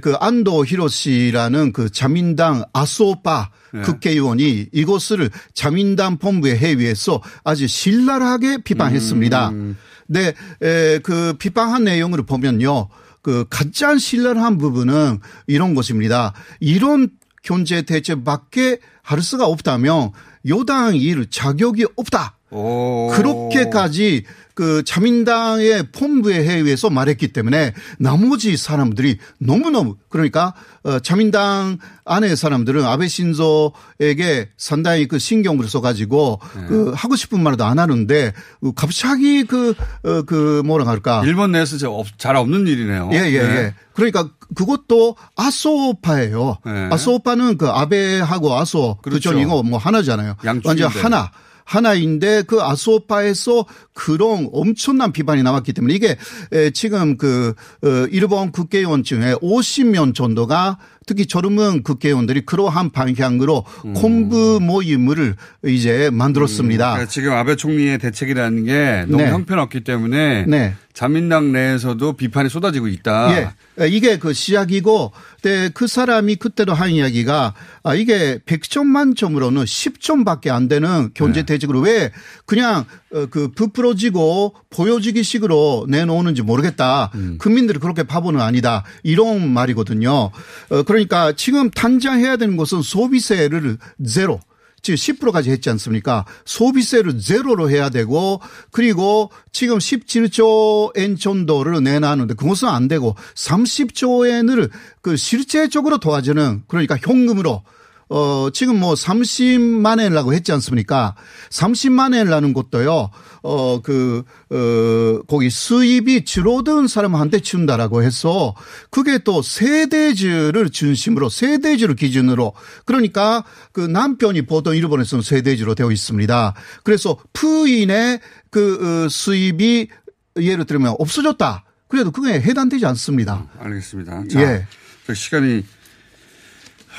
그 0.00 0.14
안도 0.18 0.64
히로시라는 0.64 1.72
그 1.72 1.88
자민당 1.88 2.64
아소파 2.72 3.50
네. 3.72 3.82
국회의원이 3.82 4.66
이것을 4.72 5.30
자민당 5.52 6.18
본부의 6.18 6.58
회의에서 6.58 7.22
아주 7.44 7.68
신랄하게 7.68 8.58
비판했습니다. 8.64 9.50
음. 9.50 9.76
네, 10.06 10.34
에, 10.62 10.98
그 10.98 11.34
비판한 11.38 11.84
내용을 11.84 12.24
보면요. 12.24 12.88
그 13.22 13.46
가장 13.48 13.98
신랄한 13.98 14.58
부분은 14.58 15.20
이런 15.46 15.74
것입니다. 15.74 16.34
이런 16.60 17.08
경제 17.42 17.82
대책밖에 17.82 18.78
할 19.02 19.22
수가 19.22 19.46
없다면 19.46 20.12
여당 20.48 20.94
일 20.94 21.28
자격이 21.30 21.86
없다. 21.96 22.36
오. 22.54 23.10
그렇게까지 23.14 24.24
그 24.54 24.84
자민당의 24.84 25.88
본부의 25.90 26.46
회의에서 26.48 26.88
말했기 26.88 27.32
때문에 27.32 27.74
나머지 27.98 28.56
사람들이 28.56 29.18
너무너무 29.38 29.96
그러니까 30.08 30.54
어 30.84 31.00
자민당 31.00 31.78
안의 32.04 32.36
사람들은 32.36 32.84
아베 32.84 33.08
신조에게 33.08 34.50
상당히 34.56 35.08
그 35.08 35.18
신경을 35.18 35.68
써가지고 35.68 36.40
네. 36.56 36.66
그 36.68 36.92
하고 36.94 37.16
싶은 37.16 37.42
말도 37.42 37.64
안 37.64 37.80
하는데 37.80 38.32
갑자기 38.76 39.42
그, 39.42 39.74
어, 40.04 40.22
그 40.22 40.62
뭐라 40.64 40.86
할까. 40.86 41.22
일본 41.24 41.50
내에서 41.50 41.76
잘 42.16 42.36
없는 42.36 42.68
일이네요. 42.68 43.10
예, 43.12 43.16
예, 43.16 43.42
네. 43.42 43.56
예. 43.56 43.74
그러니까 43.92 44.28
그것도 44.54 45.16
아소파예요. 45.34 46.58
네. 46.64 46.88
아소파는 46.92 47.58
그 47.58 47.68
아베하고 47.68 48.54
아소 48.54 48.98
그 49.02 49.10
그렇죠. 49.10 49.30
전이고 49.30 49.64
뭐 49.64 49.78
하나잖아요. 49.80 50.36
완전 50.64 50.88
하나. 50.90 51.32
하나인데 51.64 52.42
그 52.42 52.62
아소파에서 52.62 53.66
그런 53.94 54.48
엄청난 54.52 55.12
비판이 55.12 55.42
나왔기 55.42 55.72
때문에 55.72 55.94
이게 55.94 56.16
에, 56.52 56.70
지금 56.70 57.16
그 57.16 57.54
어, 57.82 57.88
일본 58.10 58.50
국회의원 58.50 59.04
중에 59.04 59.34
50명 59.36 60.14
정도가 60.14 60.78
특히 61.06 61.26
젊은 61.26 61.82
국회의원들이 61.82 62.46
그러한 62.46 62.90
방향으로 62.90 63.64
콤부 63.94 64.60
모임을 64.62 65.36
이제 65.64 66.10
만들었습니다. 66.12 66.92
그러니까 66.92 67.10
지금 67.10 67.32
아베 67.32 67.56
총리의 67.56 67.98
대책이라는 67.98 68.64
게 68.64 69.04
너무 69.08 69.22
네. 69.22 69.30
형편없기 69.30 69.84
때문에 69.84 70.46
네. 70.46 70.74
자민당 70.94 71.52
내에서도 71.52 72.12
비판이 72.14 72.48
쏟아지고 72.48 72.86
있다. 72.86 73.52
예. 73.80 73.88
이게 73.88 74.16
그 74.16 74.32
시작이고, 74.32 75.10
근데 75.42 75.68
그 75.74 75.88
사람이 75.88 76.36
그때도 76.36 76.72
한 76.72 76.90
이야기가, 76.90 77.52
아, 77.82 77.94
이게 77.96 78.38
100점 78.46 78.84
만점으로는 78.84 79.64
10점밖에 79.64 80.50
안 80.50 80.68
되는 80.68 81.10
경제 81.12 81.40
네. 81.40 81.46
대책으로 81.46 81.80
왜 81.80 82.12
그냥 82.46 82.84
어, 83.03 83.03
그 83.30 83.48
부풀어지고 83.52 84.54
보여지기 84.70 85.22
식으로 85.22 85.86
내놓는지 85.88 86.42
모르겠다. 86.42 87.12
음. 87.14 87.38
국민들이 87.38 87.78
그렇게 87.78 88.02
바보는 88.02 88.40
아니다. 88.40 88.84
이런 89.02 89.48
말이거든요. 89.48 90.10
어, 90.10 90.82
그러니까 90.84 91.32
지금 91.32 91.70
당장 91.70 92.18
해야 92.18 92.36
되는 92.36 92.56
것은 92.56 92.82
소비세를 92.82 93.78
제로. 94.06 94.40
지금 94.82 94.96
10%까지 94.96 95.50
했지 95.50 95.70
않습니까? 95.70 96.26
소비세를 96.44 97.18
제로로 97.18 97.70
해야 97.70 97.88
되고 97.88 98.40
그리고 98.70 99.30
지금 99.50 99.78
17조 99.78 100.92
엔 100.98 101.16
정도를 101.16 101.82
내놨는데 101.82 102.34
그것은 102.34 102.68
안 102.68 102.86
되고 102.86 103.16
30조 103.34 104.28
엔을 104.28 104.68
그 105.00 105.16
실제적으로 105.16 105.96
도와주는 105.98 106.64
그러니까 106.68 106.98
현금으로 107.00 107.62
어, 108.08 108.48
지금 108.52 108.80
뭐 108.80 108.94
30만 108.94 110.00
엔이라고 110.00 110.34
했지 110.34 110.52
않습니까? 110.52 111.14
30만 111.50 112.14
엔이라는 112.14 112.52
것도요, 112.52 113.10
어, 113.42 113.82
그, 113.82 114.22
어, 114.50 115.22
거기 115.26 115.50
수입이 115.50 116.24
줄어든 116.24 116.86
사람한테 116.86 117.40
준다라고 117.40 118.02
해서 118.02 118.54
그게 118.90 119.18
또 119.18 119.42
세대주를 119.42 120.70
중심으로 120.70 121.28
세대주를 121.28 121.96
기준으로 121.96 122.52
그러니까 122.84 123.44
그 123.72 123.80
남편이 123.80 124.42
보통 124.42 124.76
일본에서는 124.76 125.22
세대주로 125.22 125.74
되어 125.74 125.90
있습니다. 125.90 126.54
그래서 126.82 127.18
부인의 127.32 128.20
그 128.50 129.04
어, 129.04 129.08
수입이 129.08 129.88
예를 130.36 130.64
들면 130.64 130.96
없어졌다. 130.98 131.64
그래도 131.88 132.10
그게 132.10 132.40
해당되지 132.40 132.86
않습니다. 132.86 133.46
알겠습니다. 133.58 134.24
자, 134.28 134.40
예. 134.40 134.66
저 135.06 135.14
시간이 135.14 135.64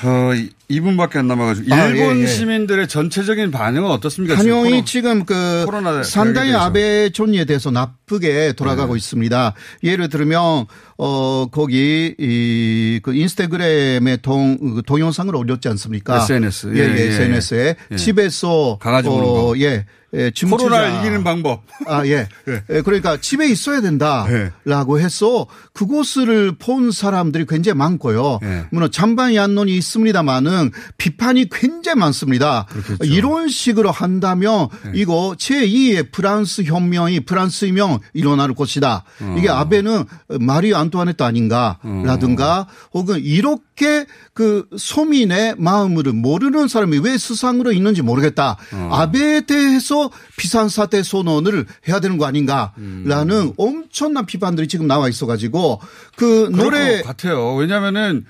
어, 0.04 0.32
2분밖에 0.70 1.16
안 1.16 1.28
남아가지고 1.28 1.74
아, 1.74 1.86
일본 1.86 2.18
예, 2.18 2.22
예. 2.22 2.26
시민들의 2.26 2.88
전체적인 2.88 3.50
반응은 3.50 3.88
어떻습니까? 3.90 4.36
한영이 4.36 4.84
지금 4.84 5.24
그 5.24 5.62
코로나 5.64 6.02
상당히. 6.02 6.52
아베 6.54 7.10
총리에 7.10 7.44
대해서 7.44 7.70
나쁘게 7.70 8.54
돌아가고 8.54 8.94
네. 8.94 8.98
있습니다. 8.98 9.54
예를 9.84 10.08
들면 10.08 10.66
어 10.98 11.46
거기 11.50 12.14
이 12.18 13.00
그 13.06 13.14
인스타그램에 13.14 14.16
동그 14.18 14.82
동영상을 14.86 15.34
올렸지 15.34 15.68
않습니까? 15.68 16.16
SNS. 16.22 16.72
예, 16.74 16.80
예, 16.80 16.96
예, 16.96 17.00
예. 17.02 17.06
SNS에 17.06 17.76
예. 17.92 17.96
집에서 17.96 18.78
강아지 18.80 19.08
보는 19.08 19.24
거. 19.24 19.54
예. 19.58 19.86
예. 20.14 20.30
코로나를 20.48 21.00
이기는 21.00 21.24
방법. 21.24 21.62
아, 21.86 22.06
예. 22.06 22.26
예, 22.70 22.80
그러니까 22.82 23.18
집에 23.20 23.46
있어야 23.48 23.80
네. 23.80 23.88
된다라고 23.90 24.98
해서 24.98 25.46
그곳을 25.72 26.52
본 26.58 26.90
사람들이 26.90 27.44
굉장히 27.46 27.76
많고요. 27.76 28.38
네. 28.40 28.64
물론 28.70 28.90
찬반 28.90 29.34
양론이 29.34 29.76
있습니다만은 29.76 30.55
비판이 30.98 31.48
굉장히 31.50 31.98
많습니다. 31.98 32.66
이런 33.02 33.48
식으로 33.48 33.90
한다면 33.90 34.68
네. 34.84 34.92
이거 34.94 35.34
제2의 35.38 36.12
프랑스 36.12 36.62
혁명이 36.62 37.20
프랑스 37.20 37.66
혁명 37.66 37.98
일어날 38.12 38.54
것이다. 38.54 39.04
어. 39.20 39.36
이게 39.38 39.48
아베는 39.48 40.04
마리 40.40 40.74
안토아네트 40.74 41.22
아닌가라든가 41.22 42.66
혹은 42.92 43.20
이렇게 43.22 44.06
그 44.32 44.66
소민의 44.76 45.56
마음을 45.58 46.04
모르는 46.12 46.68
사람이 46.68 46.98
왜 46.98 47.18
수상으로 47.18 47.72
있는지 47.72 48.02
모르겠다. 48.02 48.56
어. 48.72 48.88
아베에 48.92 49.42
대해서 49.42 50.10
비상사태 50.36 51.02
선언을 51.02 51.66
해야 51.88 52.00
되는 52.00 52.18
거 52.18 52.26
아닌가라는 52.26 53.30
음. 53.30 53.52
엄청난 53.56 54.26
비판들이 54.26 54.68
지금 54.68 54.86
나와 54.86 55.08
있어가지고 55.08 55.80
그 56.16 56.50
노래 56.52 57.02
것 57.02 57.08
같아요. 57.08 57.54
왜냐면은 57.54 58.24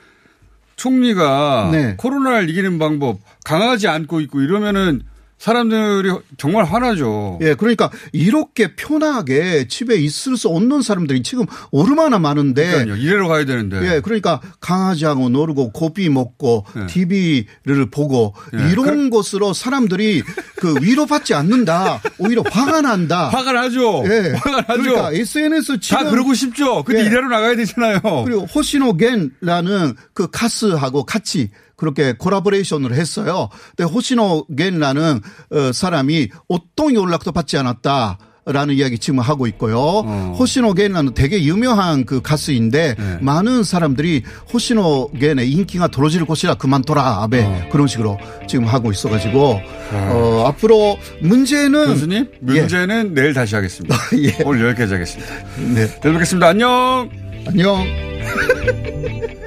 총리가 0.76 1.70
네. 1.72 1.94
코로나를 1.96 2.50
이기는 2.50 2.78
방법 2.78 3.18
강아지 3.44 3.88
안고 3.88 4.20
있고 4.20 4.40
이러면은 4.40 5.02
사람들이 5.38 6.10
정말 6.38 6.64
화나죠. 6.64 7.38
예, 7.42 7.54
그러니까 7.54 7.90
이렇게 8.12 8.74
편하게 8.74 9.68
집에 9.68 9.96
있을 9.96 10.36
수 10.36 10.48
없는 10.48 10.82
사람들이 10.82 11.22
지금 11.22 11.44
얼마나 11.72 12.18
많은데. 12.18 12.66
그러니까요. 12.66 12.96
이래로 12.96 13.28
가야 13.28 13.44
되는데. 13.44 13.76
예, 13.82 14.00
그러니까 14.00 14.40
강아지하고 14.60 15.28
놀고 15.28 15.72
고비 15.72 16.08
먹고 16.08 16.64
네. 16.74 16.86
TV를 16.86 17.90
보고 17.90 18.34
예, 18.54 18.70
이런 18.70 19.10
것으로 19.10 19.52
사람들이 19.52 20.22
그 20.56 20.74
위로받지 20.80 21.34
않는다. 21.34 22.00
오히려 22.18 22.42
화가 22.50 22.80
난다. 22.80 23.28
화가 23.28 23.52
나죠. 23.52 24.04
예. 24.06 24.32
화가 24.36 24.62
나죠. 24.62 24.82
그러니까 24.82 25.12
SNS 25.12 25.80
지금 25.80 25.98
다 25.98 26.10
그러고 26.10 26.32
싶죠. 26.32 26.82
근데 26.82 27.02
예. 27.02 27.06
이래로 27.06 27.28
나가야 27.28 27.56
되잖아요. 27.56 28.00
그리고 28.24 28.46
호시노겐라는 28.46 29.94
그 30.14 30.28
카스하고 30.30 31.04
같이 31.04 31.50
그렇게 31.76 32.12
콜라보레이션을 32.12 32.94
했어요. 32.94 33.48
근데 33.76 33.90
호시노 33.90 34.46
겐라는 34.56 35.20
어, 35.50 35.72
사람이 35.72 36.28
어떤 36.48 36.94
연락도 36.94 37.32
받지 37.32 37.56
않았다. 37.56 38.18
라는 38.48 38.76
이야기 38.76 38.96
지금 38.96 39.18
하고 39.18 39.48
있고요. 39.48 39.76
어. 39.76 40.36
호시노겐라는 40.38 41.14
되게 41.14 41.42
유명한 41.42 42.04
그 42.04 42.22
가수인데 42.22 42.94
네. 42.96 43.18
많은 43.20 43.64
사람들이 43.64 44.22
호시노 44.52 45.10
겐의 45.18 45.50
인기가 45.50 45.88
떨어질 45.88 46.24
것이라 46.24 46.54
그만둬라 46.54 47.24
아베 47.24 47.42
어. 47.42 47.68
그런 47.72 47.88
식으로 47.88 48.18
지금 48.46 48.66
하고 48.66 48.92
있어가지고 48.92 49.60
어, 49.92 50.44
앞으로 50.46 50.96
문제는 51.22 51.86
교수님 51.86 52.30
예. 52.34 52.38
문제는 52.40 53.14
내일 53.14 53.34
다시 53.34 53.56
하겠습니다. 53.56 53.96
예. 54.16 54.38
오늘 54.44 54.68
여기까지 54.68 54.92
하겠습니다. 54.92 55.34
네. 55.74 56.00
내일 56.00 56.12
뵙겠습니다. 56.14 56.46
안녕. 56.46 57.10
안녕. 57.48 57.84